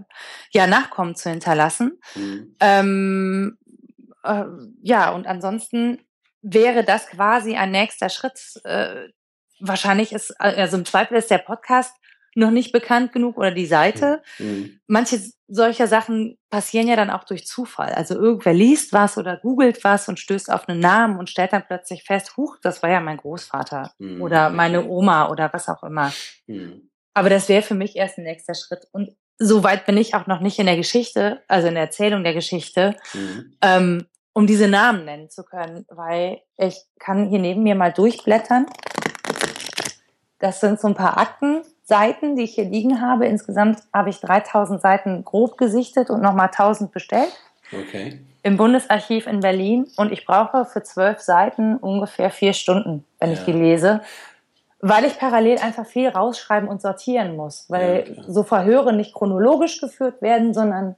[0.51, 2.01] ja, Nachkommen zu hinterlassen.
[2.15, 2.57] Mhm.
[2.61, 3.59] Ähm,
[4.25, 4.45] äh,
[4.83, 6.01] ja, und ansonsten
[6.43, 8.61] wäre das quasi ein nächster Schritt.
[8.65, 9.09] Äh,
[9.61, 11.95] wahrscheinlich ist, also im Zweifel ist der Podcast
[12.35, 14.23] noch nicht bekannt genug oder die Seite.
[14.39, 14.81] Mhm.
[14.87, 17.93] Manche solcher Sachen passieren ja dann auch durch Zufall.
[17.93, 21.65] Also irgendwer liest was oder googelt was und stößt auf einen Namen und stellt dann
[21.67, 24.23] plötzlich fest, huch, das war ja mein Großvater mhm.
[24.23, 26.13] oder meine Oma oder was auch immer.
[26.47, 26.91] Mhm.
[27.15, 28.87] Aber das wäre für mich erst ein nächster Schritt.
[28.93, 32.25] Und so weit bin ich auch noch nicht in der Geschichte, also in der Erzählung
[32.25, 33.57] der Geschichte, mhm.
[33.61, 38.67] ähm, um diese Namen nennen zu können, weil ich kann hier neben mir mal durchblättern.
[40.39, 43.27] Das sind so ein paar Akten, Seiten, die ich hier liegen habe.
[43.27, 47.33] Insgesamt habe ich 3000 Seiten grob gesichtet und nochmal 1000 bestellt.
[47.73, 48.21] Okay.
[48.43, 49.87] Im Bundesarchiv in Berlin.
[49.97, 53.35] Und ich brauche für zwölf Seiten ungefähr vier Stunden, wenn ja.
[53.35, 54.01] ich die lese.
[54.81, 57.67] Weil ich parallel einfach viel rausschreiben und sortieren muss.
[57.69, 60.97] Weil ja, so Verhöre nicht chronologisch geführt werden, sondern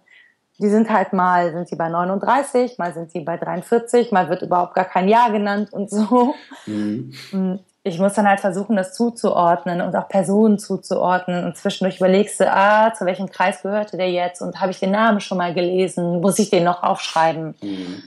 [0.58, 4.42] die sind halt mal, sind sie bei 39, mal sind sie bei 43, mal wird
[4.42, 6.34] überhaupt gar kein Jahr genannt und so.
[6.66, 7.60] Mhm.
[7.86, 11.44] Ich muss dann halt versuchen, das zuzuordnen und auch Personen zuzuordnen.
[11.44, 14.40] Und zwischendurch überlegst du, ah, zu welchem Kreis gehörte der jetzt?
[14.40, 16.22] Und habe ich den Namen schon mal gelesen?
[16.22, 17.54] Muss ich den noch aufschreiben?
[17.60, 18.02] Mhm.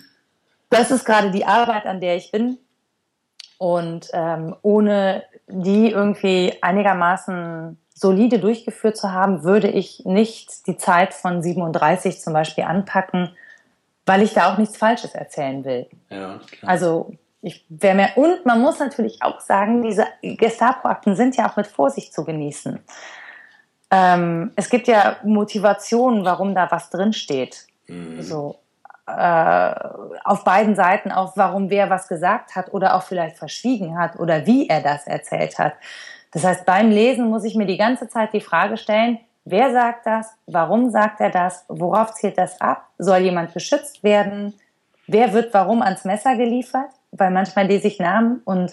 [0.72, 2.58] Das ist gerade die Arbeit, an der ich bin.
[3.60, 11.14] Und ähm, ohne die irgendwie einigermaßen solide durchgeführt zu haben, würde ich nicht die Zeit
[11.14, 13.30] von 37 zum Beispiel anpacken,
[14.06, 15.88] weil ich da auch nichts Falsches erzählen will.
[16.10, 16.72] Ja, klar.
[16.72, 17.14] Also
[17.48, 21.68] ich wäre mehr, und man muss natürlich auch sagen, diese Gestapo-Akten sind ja auch mit
[21.68, 22.80] Vorsicht zu genießen.
[23.90, 27.66] Ähm, es gibt ja Motivationen, warum da was drinsteht.
[27.88, 28.22] Mhm.
[28.22, 28.60] So,
[29.08, 29.74] äh,
[30.26, 34.46] auf beiden Seiten, auch warum wer was gesagt hat oder auch vielleicht verschwiegen hat oder
[34.46, 35.76] wie er das erzählt hat.
[36.34, 40.06] Das heißt, beim Lesen muss ich mir die ganze Zeit die Frage stellen, wer sagt
[40.06, 44.54] das, warum sagt er das, worauf zielt das ab, soll jemand geschützt werden,
[45.08, 46.90] wer wird warum ans Messer geliefert?
[47.18, 48.72] Weil manchmal lese ich Namen und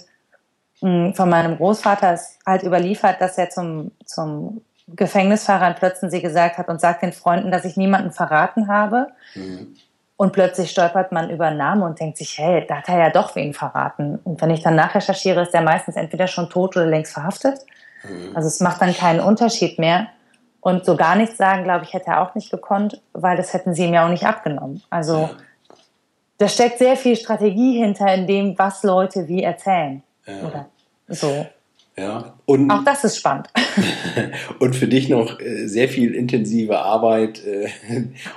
[0.81, 6.21] mh, hm, von meinem Großvater ist halt überliefert, dass er zum, zum Gefängnisfahrer in Plötzensee
[6.21, 9.09] gesagt hat und sagt den Freunden, dass ich niemanden verraten habe.
[9.35, 9.77] Mhm.
[10.17, 13.11] Und plötzlich stolpert man über einen Namen und denkt sich, hey, da hat er ja
[13.11, 14.21] doch wen verraten.
[14.23, 17.59] Und wenn ich dann nachrecherchiere, ist der meistens entweder schon tot oder längst verhaftet.
[18.05, 18.37] Mhm.
[18.37, 20.07] Also es macht dann keinen Unterschied mehr.
[20.61, 23.75] Und so gar nichts sagen, glaube ich, hätte er auch nicht gekonnt, weil das hätten
[23.75, 24.83] sie ihm ja auch nicht abgenommen.
[24.89, 25.31] Also ja
[26.39, 30.03] da steckt sehr viel Strategie hinter in dem, was Leute wie erzählen.
[30.27, 30.49] Ja.
[30.49, 30.69] Oder
[31.09, 31.47] so.
[31.97, 33.49] Ja, und auch das ist spannend.
[34.59, 37.69] und für dich noch äh, sehr viel intensive Arbeit äh,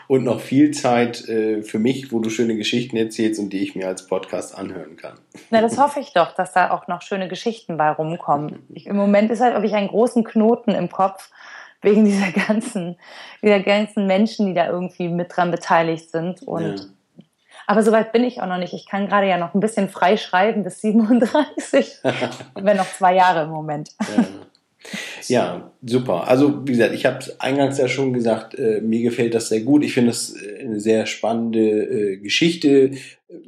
[0.07, 3.75] und noch viel Zeit äh, für mich, wo du schöne Geschichten erzählst und die ich
[3.75, 5.17] mir als Podcast anhören kann.
[5.49, 8.59] Na, das hoffe ich doch, dass da auch noch schöne Geschichten bei rumkommen.
[8.69, 11.31] Ich, Im Moment ist halt wirklich einen großen Knoten im Kopf
[11.81, 12.99] wegen dieser ganzen,
[13.41, 16.85] dieser ganzen Menschen, die da irgendwie mit dran beteiligt sind und ja
[17.67, 18.73] aber soweit bin ich auch noch nicht.
[18.73, 21.99] Ich kann gerade ja noch ein bisschen frei schreiben bis 37.
[22.55, 23.91] wenn noch zwei Jahre im Moment.
[23.99, 24.23] Ja.
[25.27, 26.27] Ja, super.
[26.27, 29.61] Also wie gesagt, ich habe es eingangs ja schon gesagt, äh, mir gefällt das sehr
[29.61, 29.83] gut.
[29.83, 32.91] Ich finde das äh, eine sehr spannende äh, Geschichte.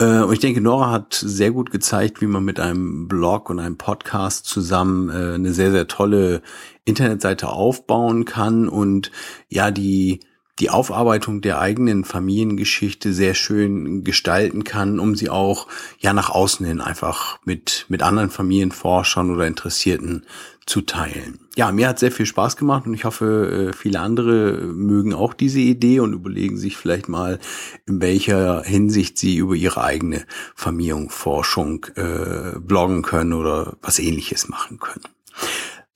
[0.00, 3.60] Äh, und ich denke, Nora hat sehr gut gezeigt, wie man mit einem Blog und
[3.60, 6.42] einem Podcast zusammen äh, eine sehr, sehr tolle
[6.84, 9.12] Internetseite aufbauen kann und
[9.48, 10.25] ja, die
[10.58, 15.66] die Aufarbeitung der eigenen Familiengeschichte sehr schön gestalten kann, um sie auch
[15.98, 20.24] ja nach außen hin einfach mit mit anderen Familienforschern oder Interessierten
[20.66, 21.38] zu teilen.
[21.54, 25.32] Ja, mir hat sehr viel Spaß gemacht und ich hoffe, äh, viele andere mögen auch
[25.32, 27.38] diese Idee und überlegen sich vielleicht mal,
[27.86, 30.26] in welcher Hinsicht sie über ihre eigene
[30.56, 35.04] Familienforschung äh, bloggen können oder was ähnliches machen können.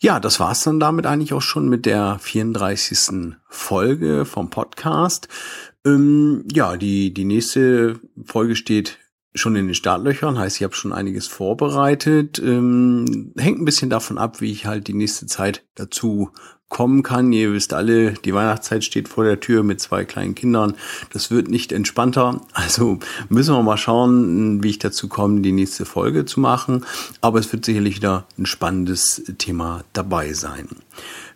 [0.02, 3.36] Ja, das war's dann damit eigentlich auch schon mit der 34.
[3.50, 5.28] Folge vom Podcast.
[5.84, 8.98] Ähm, ja, die, die nächste Folge steht
[9.34, 12.38] schon in den Startlöchern, heißt, ich habe schon einiges vorbereitet.
[12.38, 16.30] Ähm, hängt ein bisschen davon ab, wie ich halt die nächste Zeit dazu
[16.70, 17.30] kommen kann.
[17.32, 20.74] Ihr wisst alle, die Weihnachtszeit steht vor der Tür mit zwei kleinen Kindern.
[21.12, 22.40] Das wird nicht entspannter.
[22.54, 22.98] Also
[23.28, 26.86] müssen wir mal schauen, wie ich dazu komme, die nächste Folge zu machen.
[27.20, 30.68] Aber es wird sicherlich wieder ein spannendes Thema dabei sein.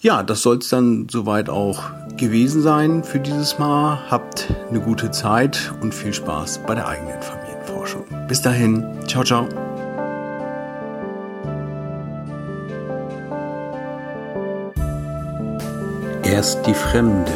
[0.00, 1.82] Ja, das soll es dann soweit auch
[2.16, 3.98] gewesen sein für dieses Mal.
[4.10, 8.04] Habt eine gute Zeit und viel Spaß bei der eigenen Familienforschung.
[8.28, 9.48] Bis dahin, ciao, ciao.
[16.22, 17.32] Erst die Fremde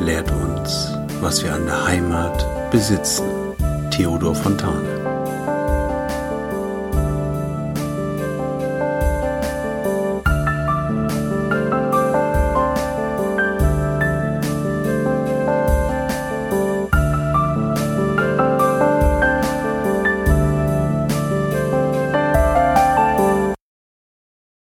[0.00, 0.94] lehrt uns
[1.24, 3.24] was wir an der Heimat besitzen.
[3.90, 4.93] Theodor Fontane